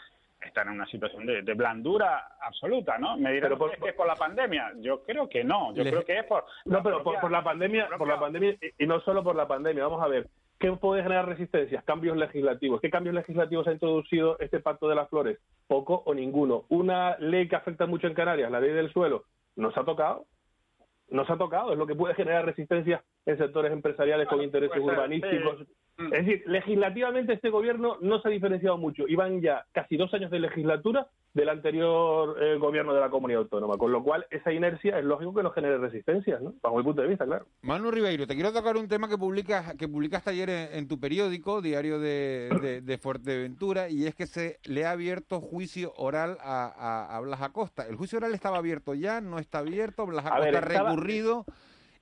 [0.48, 3.16] están en una situación de, de blandura absoluta, ¿no?
[3.16, 4.72] Me dirán por- que es por la pandemia.
[4.78, 5.74] Yo creo que no.
[5.74, 6.44] Yo creo que es por...
[6.64, 9.36] No, pero por, propia- por la pandemia, por la pandemia y y no solo por
[9.36, 9.84] la pandemia.
[9.84, 10.28] Vamos a ver,
[10.58, 11.84] ¿qué puede generar resistencias?
[11.84, 12.80] Cambios legislativos.
[12.80, 15.38] ¿Qué cambios legislativos ha introducido este Pacto de las Flores?
[15.66, 16.64] Poco o ninguno.
[16.68, 19.24] Una ley que afecta mucho en Canarias, la ley del suelo,
[19.56, 20.24] ¿nos ha tocado?
[21.08, 24.82] Nos ha tocado, es lo que puede generar resistencia en sectores empresariales con intereses ser,
[24.82, 25.66] urbanísticos.
[26.00, 26.14] Sí.
[26.16, 29.06] Es decir, legislativamente este gobierno no se ha diferenciado mucho.
[29.08, 33.78] Iban ya casi dos años de legislatura del anterior eh, gobierno de la comunidad autónoma,
[33.78, 36.54] con lo cual esa inercia es lógico que no genere resistencias, ¿no?
[36.60, 37.46] Bajo mi punto de vista, claro.
[37.62, 40.98] Manu Ribeiro, te quiero tocar un tema que publicas que publicaste ayer en, en tu
[40.98, 46.36] periódico, Diario de, de- de Fuerteventura, y es que se le ha abierto juicio oral
[46.40, 47.86] a, a- a Blas Acosta.
[47.86, 49.20] ¿El juicio oral estaba abierto ya?
[49.20, 50.06] ¿No está abierto?
[50.06, 51.44] ¿Blas Acosta ver, estaba- recurrido?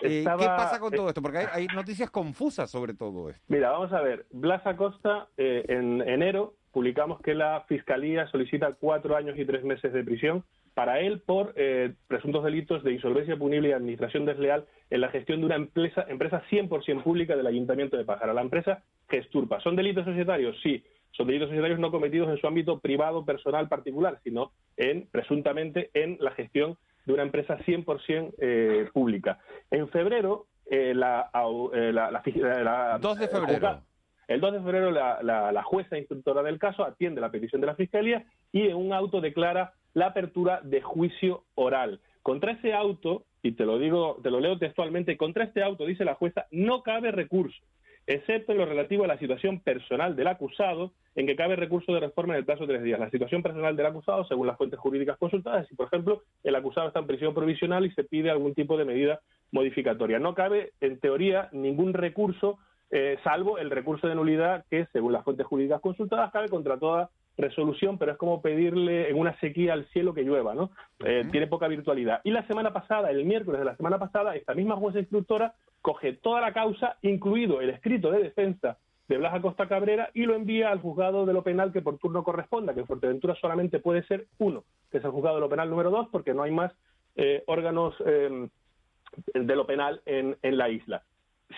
[0.01, 1.23] Eh, Estaba- ¿Qué pasa con eh, todo esto?
[1.23, 3.43] Porque hay, hay noticias confusas sobre todo esto.
[3.49, 4.27] Mira, vamos a ver.
[4.31, 9.93] Blas Acosta, eh, en enero publicamos que la Fiscalía solicita cuatro años y tres meses
[9.93, 10.45] de prisión
[10.75, 15.41] para él por eh, presuntos delitos de insolvencia punible y administración desleal en la gestión
[15.41, 19.59] de una empresa, empresa 100% pública del Ayuntamiento de Pájara, la empresa Gesturpa.
[19.61, 20.57] ¿Son delitos societarios?
[20.63, 20.85] Sí.
[21.13, 26.17] Son delitos societarios no cometidos en su ámbito privado, personal, particular, sino en presuntamente en
[26.21, 26.77] la gestión
[27.09, 29.39] de una empresa 100% eh, pública.
[29.71, 33.81] En febrero, eh, la, au- eh, la, la, fi- la- 2 de febrero.
[34.29, 37.67] el 2 de febrero la, la- la jueza instructora del caso atiende la petición de
[37.67, 42.01] la Fiscalía y en un auto declara la apertura de juicio oral.
[42.23, 46.05] Contra ese auto, y te lo digo, te lo leo textualmente, contra este auto, dice
[46.05, 47.59] la jueza, no cabe recurso,
[48.09, 52.01] excepto en lo relativo a la situación personal del acusado, en que cabe recurso de
[52.01, 52.99] reforma en el plazo de tres días.
[52.99, 56.89] La situación personal del acusado, según las fuentes jurídicas consultadas, si, por ejemplo, el acusado
[56.89, 59.21] está en prisión provisional y se pide algún tipo de medida
[59.53, 60.19] modificatoria.
[60.19, 62.59] No cabe, en teoría, ningún recurso,
[62.91, 67.11] eh, salvo el recurso de nulidad que, según las fuentes jurídicas consultadas, cabe contra toda
[67.39, 70.71] resolución, pero es como pedirle en una sequía al cielo que llueva, ¿no?
[71.05, 72.21] Eh, Tiene poca virtualidad.
[72.25, 76.13] Y la semana pasada, el miércoles de la semana pasada, esta misma jueza instructora coge
[76.15, 78.77] toda la causa, incluido el escrito de defensa
[79.09, 82.25] de Blas Acosta Cabrera, y lo envía al juzgado de lo penal que por turno
[82.25, 85.71] corresponda, que en Fuerteventura solamente puede ser uno, que es el juzgado de lo penal
[85.71, 86.73] número dos, porque no hay más
[87.17, 88.49] eh, órganos eh,
[89.33, 91.03] de lo penal en, en la isla.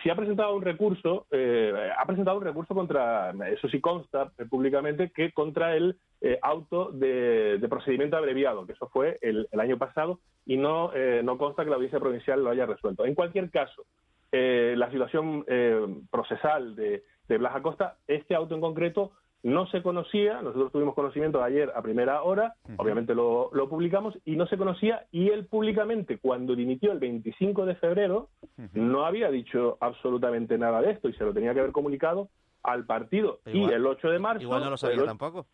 [0.03, 5.11] Si ha presentado un recurso, eh, ha presentado un recurso contra, eso sí consta públicamente,
[5.11, 9.79] que contra el eh, auto de, de procedimiento abreviado, que eso fue el, el año
[9.79, 13.05] pasado, y no, eh, no consta que la audiencia provincial lo haya resuelto.
[13.05, 13.85] En cualquier caso,
[14.31, 19.11] eh, la situación eh, procesal de, de Blas Acosta, este auto en concreto
[19.43, 24.37] no se conocía, nosotros tuvimos conocimiento ayer a primera hora, obviamente lo, lo publicamos, y
[24.37, 28.29] no se conocía, y él públicamente, cuando dimitió el 25 de febrero,
[28.75, 32.29] no había dicho absolutamente nada de esto, y se lo tenía que haber comunicado
[32.63, 33.41] al partido.
[33.47, 34.43] Igual- y el 8 de marzo...
[34.43, 35.47] Igual no lo sabía el tampoco.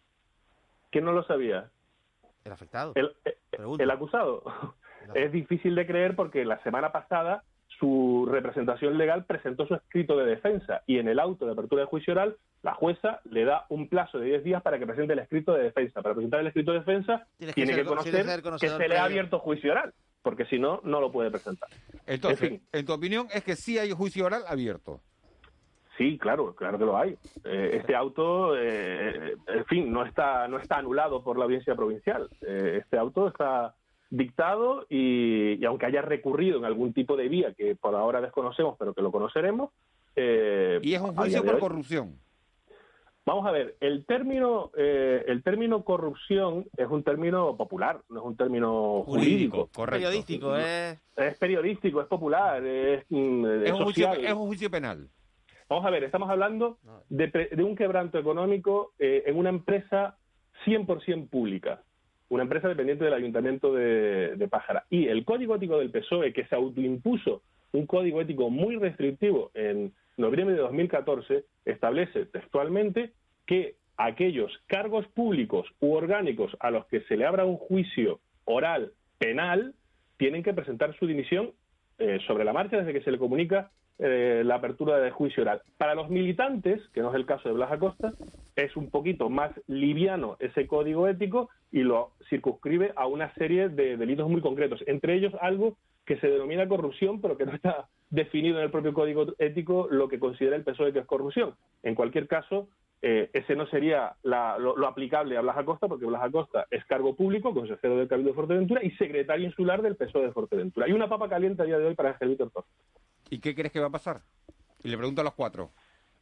[0.91, 1.71] ¿Quién no lo sabía?
[2.45, 2.93] El afectado.
[2.97, 3.13] El,
[3.79, 4.43] el acusado.
[5.15, 7.45] Es difícil de creer porque la semana pasada
[7.79, 11.87] su representación legal presentó su escrito de defensa y en el auto de apertura de
[11.89, 15.19] juicio oral la jueza le da un plazo de 10 días para que presente el
[15.21, 16.03] escrito de defensa.
[16.03, 18.89] Para presentar el escrito de defensa Tienes tiene que, ser- conocer que ser que se
[18.89, 21.69] le ha abierto juicio oral, porque si no, no lo puede presentar.
[22.07, 22.69] Entonces, En fin.
[22.73, 25.01] en tu opinión, es que sí hay juicio oral abierto.
[25.99, 27.17] Sí, claro, claro que lo hay.
[27.45, 32.29] Eh, este auto, eh, en fin, no está, no está anulado por la audiencia provincial.
[32.47, 33.75] Eh, este auto está
[34.11, 38.77] dictado y, y aunque haya recurrido en algún tipo de vía que por ahora desconocemos,
[38.79, 39.71] pero que lo conoceremos.
[40.15, 42.19] eh, Y es un juicio por hoy- corrupción.
[43.29, 48.25] Vamos a ver, el término, eh, el término corrupción es un término popular, no es
[48.25, 49.69] un término jurídico.
[49.85, 50.97] Periodístico, es...
[51.17, 54.25] Es periodístico, es popular, es, mm, Es un, juicio, social.
[54.25, 55.09] es un juicio penal.
[55.69, 56.79] Vamos a ver, estamos hablando
[57.09, 60.17] de, pre- de un quebranto económico eh, en una empresa
[60.65, 61.83] 100% pública,
[62.29, 64.85] una empresa dependiente del Ayuntamiento de, Pájara.
[64.91, 69.93] Y el Código Ético del PSOE, que se autoimpuso un código ético muy restrictivo en
[70.17, 73.13] noviembre de 2014, establece textualmente
[73.45, 78.93] que aquellos cargos públicos u orgánicos a los que se le abra un juicio oral
[79.19, 79.75] penal
[80.17, 81.53] tienen que presentar su dimisión
[81.99, 85.63] eh, sobre la marcha desde que se le comunica eh, la apertura de juicio oral.
[85.79, 88.13] Para los militantes, que no es el caso de Blas Acosta,
[88.55, 93.97] es un poquito más liviano ese código ético y lo circunscribe a una serie de
[93.97, 98.59] delitos muy concretos, entre ellos algo que se denomina corrupción, pero que no está definido
[98.59, 101.55] en el propio código ético lo que considera el PSOE que es corrupción.
[101.83, 102.69] En cualquier caso,
[103.03, 107.53] eh, ese no sería lo, aplicable a Blas Acosta, porque Blas Acosta es cargo público,
[107.53, 110.89] consejero del Cabildo de Fuerteventura y secretario insular del PSOE de Fuerteventura.
[110.89, 112.51] Y una papa caliente a día de hoy para Ángel Víctor.
[113.31, 114.23] ¿Y qué crees que va a pasar?
[114.83, 115.73] Y le pregunto a los cuatro.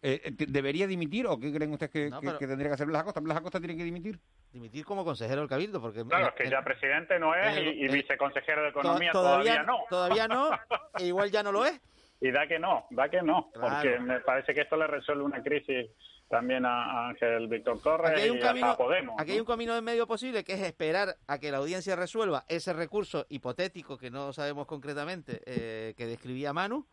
[0.02, 2.74] Eh, eh, ¿Debería dimitir o qué creen ustedes que, No, que- pero- que tendría que
[2.74, 3.20] hacer Blas Acosta?
[3.20, 4.20] ¿Blas Acosta tiene que dimitir?
[4.52, 6.04] Dimitir como consejero del Cabildo, porque...
[6.04, 9.62] Claro, es que ya presidente no es el- y, y viceconsejero de to- Economía todavía,
[9.62, 9.78] no.
[9.88, 10.50] Todavía no,
[10.98, 11.80] e igual ya no lo es.
[12.20, 13.74] Y da que no, da que no, Claro.
[13.76, 15.90] porque me parece que esto le resuelve una crisis
[16.28, 19.14] también a Ángel Víctor Torres Aquí hay un y hasta camino, a Podemos.
[19.20, 22.44] aquí hay un camino en medio posible que es esperar a que la audiencia resuelva
[22.48, 26.86] ese recurso hipotético que no sabemos concretamente eh, que describía Manu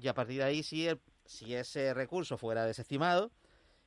[0.00, 3.30] y a partir de ahí si, el- si ese recurso fuera desestimado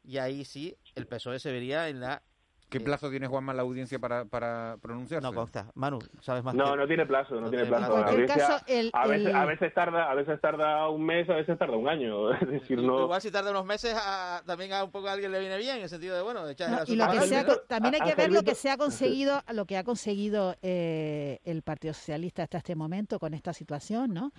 [0.04, 2.22] y ahí sí el PSOE se vería en la...
[2.70, 5.22] ¿Qué plazo tiene Juanma la audiencia para, para pronunciarse?
[5.28, 5.70] No consta.
[5.76, 7.88] Manu, ¿sabes más No, que- no tiene plazo, no, No tiene plazo.
[7.94, 8.06] plazo.
[8.16, 11.30] La En caso, el- a, veces, el- a veces tarda, a veces tarda un mes,
[11.30, 12.32] a veces tarda un año.
[12.42, 13.04] Es decir, no.
[13.04, 15.78] Igual si tarda unos meses a- también a un poco a alguien le viene bien,
[15.78, 17.60] en el sentido de, bueno, echar No, y lo que asunto se ha adelante.
[17.62, 21.40] co- también hay que ver lo que se ha conseguido, lo que ha conseguido eh,
[21.44, 24.32] el Partido Socialista hasta este momento con esta situación, ¿no?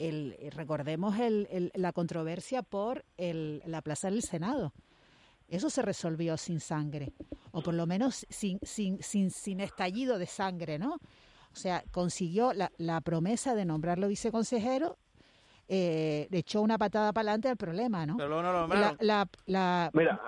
[0.00, 4.72] El, recordemos el, la controversia por el, la Plaza del Senado.
[5.46, 7.12] Eso se resolvió sin sangre,
[7.52, 10.94] o por lo menos sin, sin, sin, sin estallido de sangre, ¿no?
[11.52, 14.96] O sea, consiguió la, la promesa de nombrarlo viceconsejero
[15.72, 18.16] eh, le echó una patada para adelante al problema, ¿no?
[18.16, 18.96] Pero luego no lo nombraron.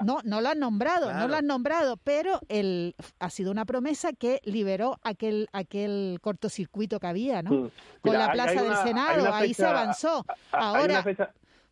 [0.05, 4.12] no, no lo han nombrado, no lo han nombrado, pero el, ha sido una promesa
[4.12, 7.51] que liberó aquel aquel cortocircuito que había, ¿no?
[7.51, 7.70] Mm.
[8.03, 10.24] Con la plaza del Senado, ahí se avanzó.
[10.53, 11.05] Ahora,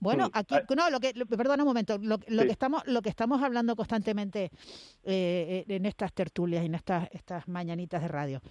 [0.00, 3.08] bueno, mm, aquí no, lo que perdona un momento, lo, lo que estamos lo que
[3.08, 4.50] estamos hablando constantemente
[5.04, 8.42] eh, en estas tertulias y en estas estas mañanitas de radio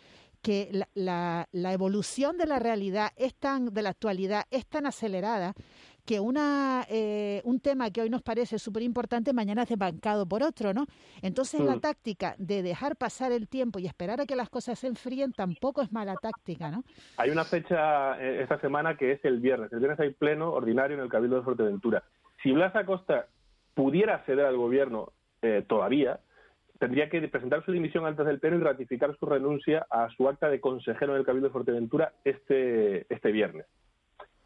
[0.41, 5.53] que la, la, evolución de la realidad es tan, de la actualidad es tan acelerada
[6.09, 10.41] que una, eh, un tema que hoy nos parece súper importante mañana es desbancado por
[10.41, 10.87] otro, ¿no?
[11.21, 11.81] Entonces la mm.
[11.81, 15.83] táctica de dejar pasar el tiempo y esperar a que las cosas se enfríen tampoco
[15.83, 16.83] es mala táctica, ¿no?
[17.17, 19.71] Hay una fecha eh, esta semana que es el viernes.
[19.71, 22.03] El viernes hay pleno ordinario en el Cabildo de Fuerteventura.
[22.41, 23.27] Si Blas Acosta
[23.75, 25.13] pudiera ceder al gobierno
[25.43, 26.21] eh, todavía,
[26.79, 30.49] tendría que presentar su dimisión antes del pleno y ratificar su renuncia a su acta
[30.49, 33.65] de consejero en el Cabildo de Fuerteventura este, este viernes.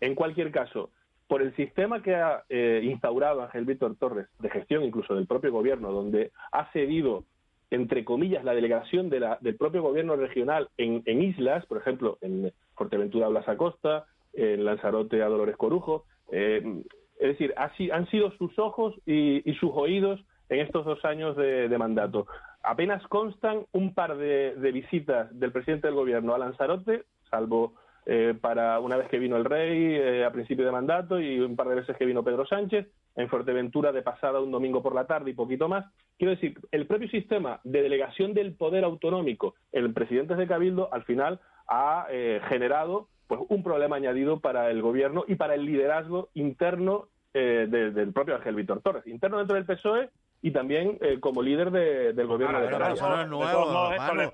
[0.02, 0.90] En cualquier caso,
[1.28, 5.52] por el sistema que ha eh, instaurado Ángel Víctor Torres, de gestión incluso del propio
[5.52, 7.24] gobierno, donde ha cedido,
[7.70, 12.52] entre comillas, la delegación de la, del propio gobierno regional en, islas, por ejemplo, en
[12.76, 16.84] Fuerteventura a Blas Acosta, en Lanzarote a Dolores Corujo, eh,
[17.20, 20.20] es decir, han sido sus ojos y sus oídos
[20.54, 22.28] en estos dos años de, mandato.
[22.62, 27.74] Apenas constan un par de, visitas del presidente del gobierno a Lanzarote, salvo
[28.06, 31.56] eh, para una vez que vino el rey eh, a principio de mandato y un
[31.56, 35.08] par de veces que vino Pedro Sánchez, en Fuerteventura de pasada un domingo por la
[35.08, 35.86] tarde y poquito más.
[36.18, 40.94] Quiero decir, el propio sistema de delegación del poder autonómico en el presidente de Cabildo
[40.94, 45.66] al final ha eh, generado pues un problema añadido para el gobierno y para el
[45.66, 50.12] liderazgo interno del propio Ángel Víctor Torres, interno dentro del PSOE
[50.44, 53.00] y también eh, como líder del gobierno de Canarias.
[53.00, 53.90] Eso no es nuevo,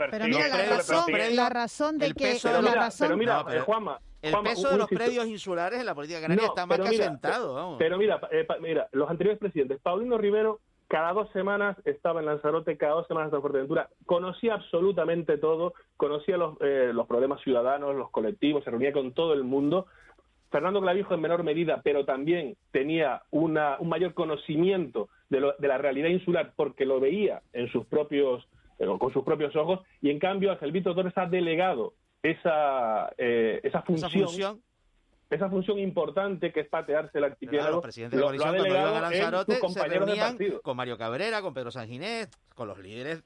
[0.09, 1.05] Pero mira, la razón,
[1.35, 2.39] la razón de que...
[2.41, 6.47] Pero mira, pero mira Juanma, el peso de los predios insulares en la política canaria
[6.47, 7.77] está más que asentado.
[7.77, 12.75] Pero mira, eh, mira, los anteriores presidentes, Paulino Rivero cada dos semanas estaba en Lanzarote,
[12.75, 18.09] cada dos semanas en Fuerteventura, conocía absolutamente todo, conocía los, eh, los problemas ciudadanos, los
[18.09, 19.85] colectivos, se reunía con todo el mundo,
[20.49, 25.67] Fernando Clavijo en menor medida, pero también tenía una, un mayor conocimiento de, lo, de,
[25.67, 28.47] la realidad insular porque lo veía en sus propios,
[28.79, 33.59] eh, con sus propios ojos, y en cambio Ángel Víctor Torres ha delegado esa, eh,
[33.63, 34.61] esa función.
[35.29, 35.77] ¿Esa función?
[35.77, 37.73] importante que es patearse el archipiélago.
[37.73, 41.69] los presidentes de coalición, cuando iban a Lanzarote, se reunían con Mario Cabrera, con Pedro
[41.69, 43.23] Sanginés, con los líderes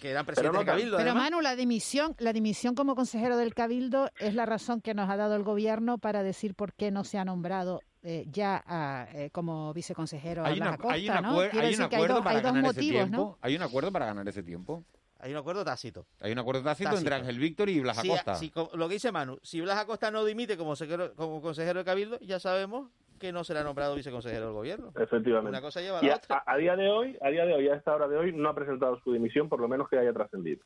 [0.00, 0.96] que eran presidente del Cabildo.
[0.96, 5.10] Pero Manu, la dimisión, la dimisión como consejero del Cabildo es la razón que nos
[5.10, 9.30] ha dado el gobierno para decir por qué no se ha nombrado eh, ya eh,
[9.30, 11.40] como viceconsejero hay a Blas Acosta, hay, ¿no?
[11.40, 13.38] hay un acuerdo para ganar ese tiempo.
[13.40, 14.84] Hay un acuerdo para ganar ese tiempo.
[15.20, 16.06] Hay un acuerdo tácito.
[16.20, 18.38] Hay un acuerdo tácito, entre Ángel Víctor y Blas Acosta.
[18.74, 20.74] lo que dice Manu, si Blas Acosta no dimite como,
[21.14, 22.90] como consejero del Cabildo, ya sabemos
[23.20, 24.92] que no será nombrado viceconsejero del gobierno.
[24.96, 25.50] Efectivamente.
[25.50, 26.42] Una cosa lleva a la otra.
[26.44, 28.54] A, día de hoy, a día de hoy, a esta hora de hoy, no ha
[28.54, 30.64] presentado su dimisión, por lo menos que haya trascendido.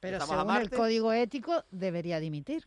[0.00, 2.64] Pero según el código ético, debería dimitir.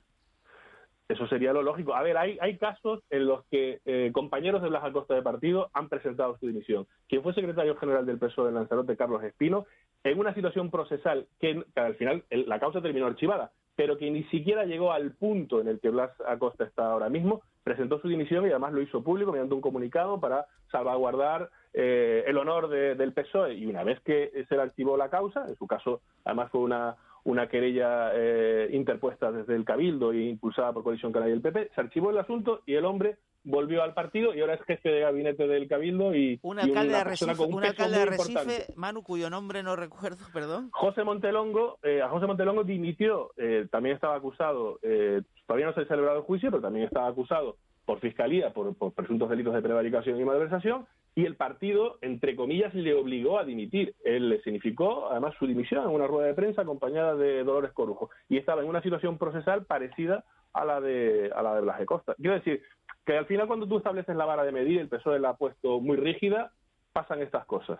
[1.12, 1.93] Eso sería lo lógico.
[1.93, 5.89] A ver, hay, casos en los que eh, compañeros de Blas Acosta de partido han
[5.89, 6.88] presentado su dimisión.
[7.09, 9.66] Quien fue secretario general del PSOE de Lanzarote, Carlos Espino,
[10.05, 14.66] en una situación procesal que, al final la causa terminó archivada, pero que ni siquiera
[14.66, 18.49] llegó al punto en el que Blas Acosta está ahora mismo, presentó su dimisión y
[18.49, 23.55] además lo hizo público mediante un comunicado para salvaguardar eh, el honor del PSOE.
[23.55, 26.95] Y una vez que se le activó la causa, en su caso además fue una,
[27.24, 31.72] una querella eh, interpuesta desde el Cabildo e impulsada por Coalición Canaria y el PP,
[31.74, 35.01] se archivó el asunto y el hombre volvió al partido y ahora es jefe de
[35.01, 39.63] gabinete del Cabildo y un alcalde de Recife, un, alcalde de Recife Manu, cuyo nombre
[39.63, 40.69] no recuerdo, perdón.
[40.72, 45.82] José Montelongo, eh, a José Montelongo dimitió, eh, también estaba acusado, eh, todavía no se
[45.82, 50.19] ha celebrado el juicio, pero también estaba acusado por fiscalía por, presuntos delitos de prevaricación
[50.19, 53.95] y malversación y el partido, entre comillas, le obligó a dimitir.
[54.05, 58.09] Él le significó, además, su dimisión en una rueda de prensa acompañada de Dolores Corujo.
[58.29, 60.23] Y estaba en una situación procesal parecida
[60.53, 62.15] a la de, a la de Blas de Costa.
[62.15, 62.61] Quiero decir,
[63.05, 65.82] que al final cuando tú estableces la vara de medir, el PSOE la ha puesto
[65.82, 66.53] muy rígida,
[66.93, 67.79] pasan estas cosas.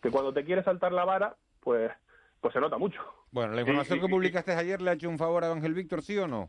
[0.00, 1.90] Que cuando te quieres saltar la vara, pues,
[2.40, 3.00] pues se nota mucho.
[3.32, 6.16] Bueno, ¿la información que publicaste ayer le ha hecho un favor a Ángel Víctor, sí
[6.16, 6.48] o no?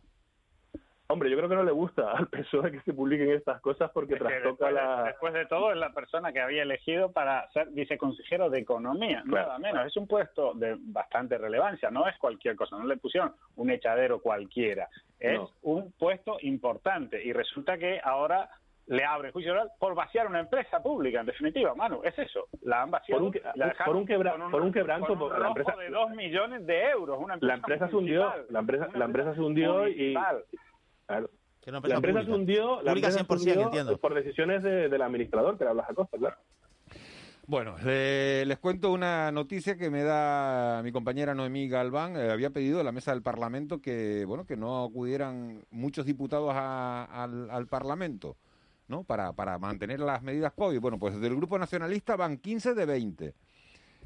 [1.09, 4.13] Hombre, yo creo que no le gusta al PSOE que se publiquen estas cosas porque
[4.13, 5.03] Es trastoca después, la...
[5.03, 9.47] después de todo es la persona que había elegido para ser viceconsejero de Economía, Claro,
[9.47, 9.85] nada menos.
[9.87, 14.21] Es un puesto de bastante relevancia, no es cualquier cosa, no le pusieron un echadero
[14.21, 14.87] cualquiera,
[15.19, 15.49] es No.
[15.63, 18.49] un puesto importante y resulta que ahora
[18.87, 22.81] le abre juicio oral por vaciar una empresa pública, en definitiva, Manu, es eso, la
[22.81, 23.21] han vaciado.
[23.21, 25.75] Por un la por un quebra- con por un quebranto, con un por la empresa-
[25.77, 29.33] de dos millones de euros, una empresa La empresa se hundió, la empresa, la empresa
[29.35, 30.13] se hundió y...
[31.19, 31.29] Claro.
[31.61, 32.35] Que una La empresa se pública.
[32.35, 33.97] hundió, la Pública empresa se 100%, hundió entiendo.
[33.97, 36.35] por decisiones de- del administrador, que era Blas Acosta, claro.
[37.45, 42.15] Bueno, le- les cuento una noticia que me da mi compañera Noemí Galván.
[42.15, 46.51] Eh, había pedido a la mesa del Parlamento que, bueno, que no acudieran muchos diputados
[46.53, 48.37] a- al, al Parlamento,
[48.87, 49.03] ¿no?
[49.03, 50.79] Para, para mantener las medidas COVID.
[50.79, 53.33] Bueno, pues del Grupo Nacionalista van 15 de 20.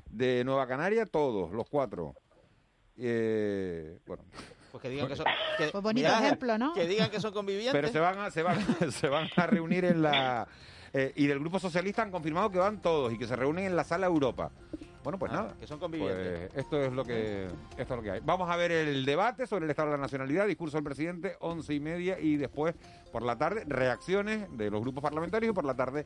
[0.09, 2.15] De Nueva Canaria, todos, los cuatro.
[2.97, 4.23] Eh, bueno,
[4.71, 5.25] Pues que digan que son...
[5.57, 6.73] que- Pues bonito mira, ejemplo, ¿no?
[6.73, 7.73] Que digan que son convivientes.
[7.73, 8.57] pero se van a, se van,
[8.91, 10.47] se van a reunir en la...
[10.93, 13.75] eh, y del Grupo Socialista han confirmado que van todos y que se reúnen en
[13.75, 14.51] la Sala Europa.
[15.07, 15.55] Bueno, pues Ah, nada.
[15.57, 16.49] que son convivientes.
[16.51, 18.19] Pues esto es lo que esto es lo que hay.
[18.25, 21.73] Vamos a ver el debate sobre el estado de la nacionalidad, discurso del presidente, once
[21.73, 22.75] y media y después
[23.09, 26.05] por la tarde reacciones de los grupos parlamentarios y por la tarde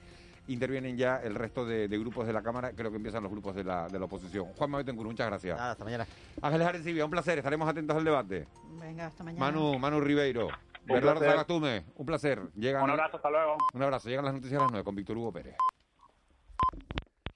[0.50, 2.74] intervienen ya el resto de, de grupos de la cámara.
[2.74, 4.46] Creo que empiezan los grupos de la, de la oposición.
[4.56, 5.58] Juan Betancourt, muchas gracias.
[5.58, 6.06] Nada, hasta mañana.
[6.40, 7.40] Ángeles Arencibia, un placer.
[7.40, 8.46] Estaremos atentos al debate.
[8.80, 9.44] Venga, hasta mañana.
[9.44, 10.48] Manu, Manu Ribeiro,
[10.86, 11.22] Bernardo.
[11.22, 12.40] Sagastume, un placer.
[12.56, 13.58] Llegan, Un abrazo, hasta luego.
[13.74, 14.10] Un abrazo.
[14.10, 15.56] Llegan las noticias a las 9 con Víctor Hugo Pérez.